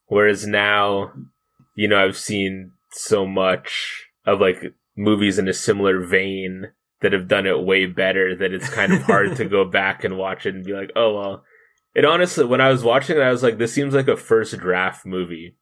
[0.07, 1.13] Whereas now,
[1.75, 6.73] you know, I've seen so much of like movies in a similar vein
[7.03, 10.17] that have done it way better that it's kind of hard to go back and
[10.17, 11.45] watch it and be like, oh well.
[11.95, 14.57] It honestly, when I was watching it, I was like, this seems like a first
[14.59, 15.57] draft movie.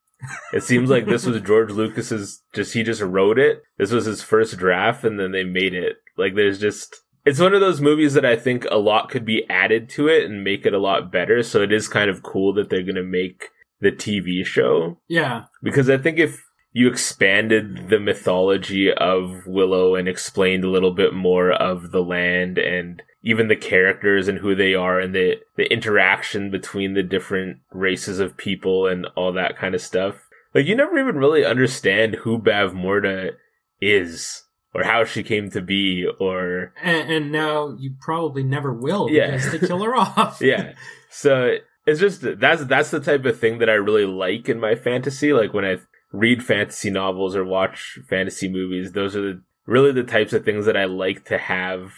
[0.52, 3.62] It seems like this was George Lucas's just he just wrote it.
[3.78, 5.96] This was his first draft and then they made it.
[6.16, 9.44] Like there's just it's one of those movies that I think a lot could be
[9.48, 11.42] added to it and make it a lot better.
[11.42, 13.48] So it is kind of cool that they're going to make
[13.80, 15.44] the TV show Yeah.
[15.62, 21.14] because I think if you expanded the mythology of Willow and explained a little bit
[21.14, 25.72] more of the land and even the characters and who they are and the the
[25.72, 30.16] interaction between the different races of people and all that kind of stuff.
[30.54, 33.32] Like you never even really understand who Bavmorda
[33.80, 34.43] is
[34.74, 39.30] or how she came to be or And, and now you probably never will Yeah.
[39.30, 40.38] because they kill her off.
[40.42, 40.72] yeah.
[41.10, 41.56] So
[41.86, 45.32] it's just that's that's the type of thing that I really like in my fantasy.
[45.32, 45.78] Like when I
[46.12, 50.66] read fantasy novels or watch fantasy movies, those are the, really the types of things
[50.66, 51.92] that I like to have.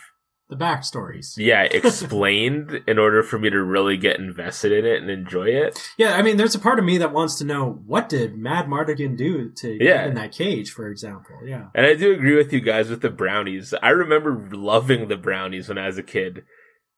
[0.49, 1.37] The backstories.
[1.37, 1.63] Yeah,
[2.11, 5.79] explained in order for me to really get invested in it and enjoy it.
[5.99, 9.17] Yeah, I mean, there's a part of me that wants to know what did Madmartigan
[9.17, 9.99] do to Yeah.
[9.99, 11.37] get in that cage, for example.
[11.45, 11.67] Yeah.
[11.75, 13.75] And I do agree with you guys with the brownies.
[13.83, 16.45] I remember loving the brownies when I was a kid.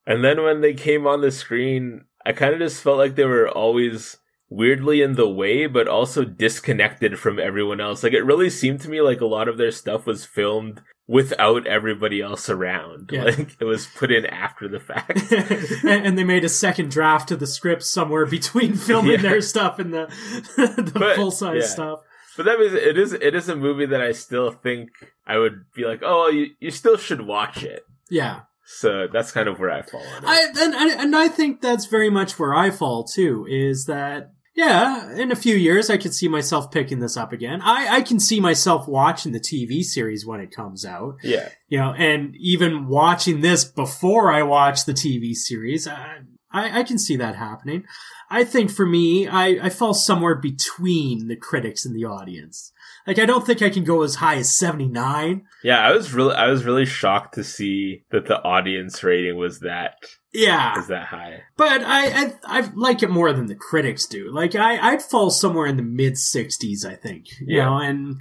[0.06, 3.24] And then when they came on the screen, I kind of just felt like they
[3.24, 4.18] were always
[4.50, 8.02] weirdly in the way, but also disconnected from everyone else.
[8.02, 11.66] Like it really seemed to me like a lot of their stuff was filmed without
[11.66, 13.10] everybody else around.
[13.10, 13.24] Yeah.
[13.24, 15.32] Like it was put in after the fact.
[15.84, 19.22] and, they made a second draft of the script somewhere between filming Yeah.
[19.22, 20.06] their stuff and the
[20.56, 21.66] the full size yeah.
[21.66, 22.00] stuff.
[22.36, 24.90] But that means it is it is a movie that I still think
[25.26, 27.82] I would be like, oh, you you still should watch it.
[28.10, 28.42] Yeah.
[28.64, 30.26] So that's kind of where I fall on it.
[30.26, 33.46] I and and I think that's very much where I fall too.
[33.48, 35.12] Is that yeah?
[35.12, 37.60] In a few years, I could see myself picking this up again.
[37.62, 41.18] I I can see myself watching the TV series when it comes out.
[41.22, 41.50] yeah.
[41.68, 45.86] You know, and even watching this before I watch the TV series.
[45.86, 47.84] I I, I can see that happening.
[48.30, 52.72] I think for me, I, I fall somewhere between the critics and the audience.
[53.08, 55.42] Like, I don't think I can go as high as 79.
[55.64, 59.60] Yeah, I was really I was really shocked to see that the audience rating was
[59.60, 59.94] that
[60.34, 60.76] Yeah.
[60.76, 61.40] was that high.
[61.56, 64.30] But I, I, I like it more than the critics do.
[64.30, 67.28] Like, I, I'd fall somewhere in the mid 60s, I think.
[67.40, 67.64] You Yeah.
[67.64, 68.16] know, and,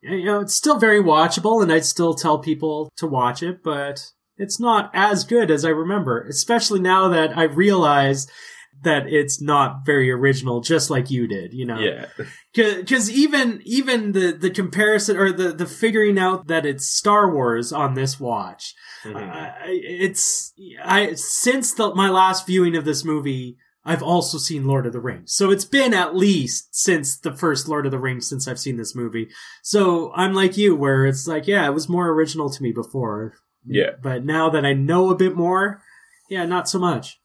[0.00, 4.02] you know, it's still very watchable, and I'd still tell people to watch it, but
[4.38, 8.26] it's not as good as I remember, especially now that I realize
[8.82, 11.78] that it's not very original, just like you did, you know?
[11.78, 12.06] Yeah.
[12.54, 17.72] because even even the the comparison or the the figuring out that it's Star Wars
[17.72, 19.16] on this watch, Mhm.
[19.16, 20.52] uh, it's
[20.84, 25.00] I since the, my last viewing of this movie, I've also seen Lord of the
[25.00, 28.60] Rings, so it's been at least since the first Lord of the Rings since I've
[28.60, 29.28] seen this movie.
[29.62, 33.34] So I'm like you, where it's like, yeah, it was more original to me before,
[33.66, 33.90] Yeah.
[34.02, 35.82] but now that I know a bit more,
[36.28, 37.18] yeah, not so much.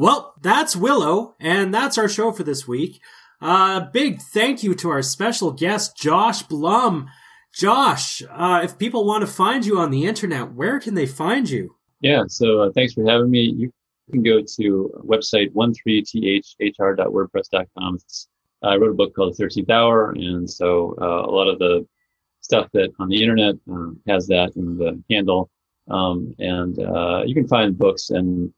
[0.00, 3.02] Well, that's Willow, and that's our show for this week.
[3.38, 7.10] Uh, big thank you to our special guest, Josh Blum.
[7.52, 11.50] Josh, uh, if people want to find you on the internet, where can they find
[11.50, 11.76] you?
[12.00, 13.42] Yeah, so uh, thanks for having me.
[13.42, 13.70] You
[14.10, 17.94] can go to website 13thr.wordpress.com.
[17.96, 18.26] It's,
[18.62, 21.86] I wrote a book called The 13th Hour, and so uh, a lot of the
[22.40, 25.50] stuff that on the internet um, has that in the handle.
[25.90, 28.50] Um, and uh, you can find books and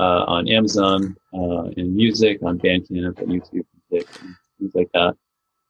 [0.00, 5.14] uh, on Amazon, uh, and music on Bandcamp and YouTube, things like that.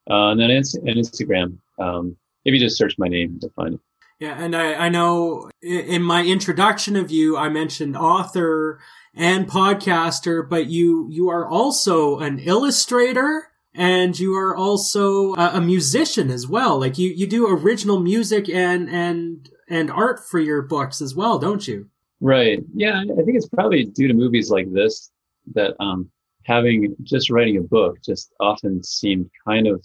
[0.08, 1.58] Uh, and then Instagram.
[1.78, 3.80] Um, if you just search my name, you'll find it.
[4.20, 8.78] Yeah, and I, I know in my introduction of you, I mentioned author
[9.14, 15.60] and podcaster, but you you are also an illustrator and you are also a, a
[15.60, 16.78] musician as well.
[16.78, 21.38] Like you you do original music and and and art for your books as well,
[21.38, 21.88] don't you?
[22.20, 22.62] Right.
[22.74, 25.10] Yeah, I think it's probably due to movies like this
[25.54, 26.10] that um,
[26.44, 29.82] having just writing a book just often seemed kind of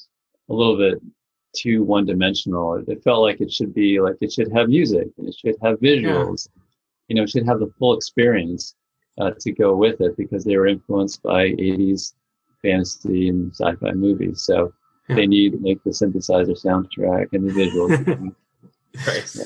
[0.50, 1.02] a little bit
[1.56, 2.76] too one-dimensional.
[2.76, 5.56] It, it felt like it should be like it should have music and it should
[5.64, 6.50] have visuals.
[7.08, 8.76] You know, it should have the full experience
[9.18, 12.14] uh, to go with it because they were influenced by 80s
[12.62, 14.42] fantasy and sci-fi movies.
[14.42, 14.74] So
[15.08, 15.16] Yeah.
[15.18, 18.36] they need like the synthesizer soundtrack and the visuals
[19.08, 19.46] Nice.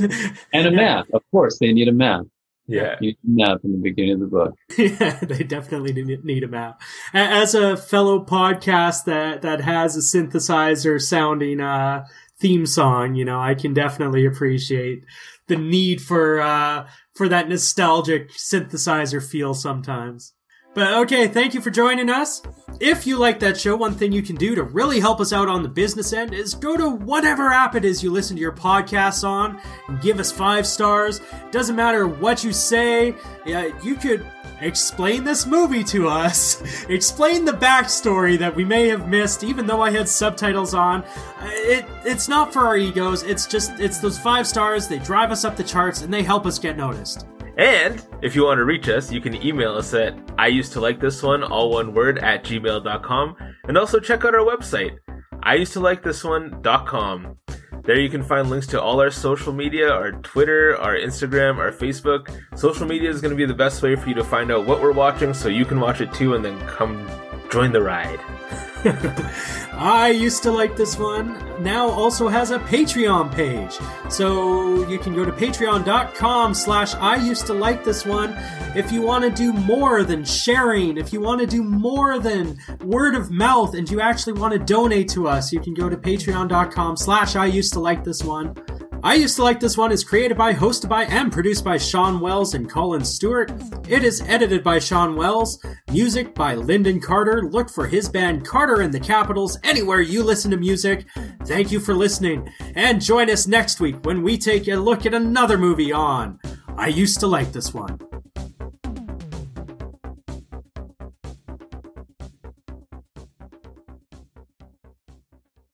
[0.53, 1.05] and a map.
[1.13, 2.25] Of course, they need a map.
[2.69, 2.95] Yeah.
[3.01, 4.55] You need a map in the beginning of the book.
[4.77, 6.81] yeah, they definitely need- need a map.
[7.13, 12.05] As a fellow podcast that that has a synthesizer sounding uh,
[12.39, 15.03] theme song, you know, I can definitely appreciate
[15.47, 20.33] the need for uh, for that nostalgic synthesizer feel sometimes.
[20.73, 22.41] But okay, thank you for joining us.
[22.79, 25.49] If you like that show, one thing you can do to really help us out
[25.49, 28.53] on the business end is go to whatever app it is you listen to your
[28.53, 31.19] podcasts on and give us five stars.
[31.51, 33.15] Doesn't matter what you say,
[33.45, 34.25] yeah, you could
[34.61, 39.81] explain this movie to us, explain the backstory that we may have missed, even though
[39.81, 41.03] I had subtitles on.
[41.03, 43.23] Uh, it it's not for our egos.
[43.23, 44.87] It's just it's those five stars.
[44.87, 47.25] They drive us up the charts and they help us get noticed.
[47.59, 50.79] And if you want to reach us, you can email us at I used to
[50.79, 53.35] like this one, all one word, at gmail.com.
[53.67, 54.97] And also check out our website,
[55.43, 57.35] I used to like this one.com.
[57.83, 61.73] There you can find links to all our social media, our Twitter, our Instagram, our
[61.73, 62.33] Facebook.
[62.57, 64.81] Social media is going to be the best way for you to find out what
[64.81, 67.05] we're watching so you can watch it too and then come
[67.51, 68.21] join the ride.
[69.73, 71.37] I used to like this one.
[71.61, 73.77] Now also has a Patreon page.
[74.09, 78.35] So you can go to patreon.com slash I used to like this one.
[78.75, 82.57] If you want to do more than sharing, if you want to do more than
[82.81, 85.97] word of mouth and you actually want to donate to us, you can go to
[85.97, 88.55] patreon.com slash I used to like this one.
[89.01, 92.19] I Used to Like This One is created by, hosted by, and produced by Sean
[92.19, 93.49] Wells and Colin Stewart.
[93.87, 95.63] It is edited by Sean Wells.
[95.89, 97.43] Music by Lyndon Carter.
[97.43, 101.05] Look for his band Carter and the Capitals anywhere you listen to music.
[101.45, 105.13] Thank you for listening, and join us next week when we take a look at
[105.13, 106.37] another movie on
[106.77, 107.99] I Used to Like This One.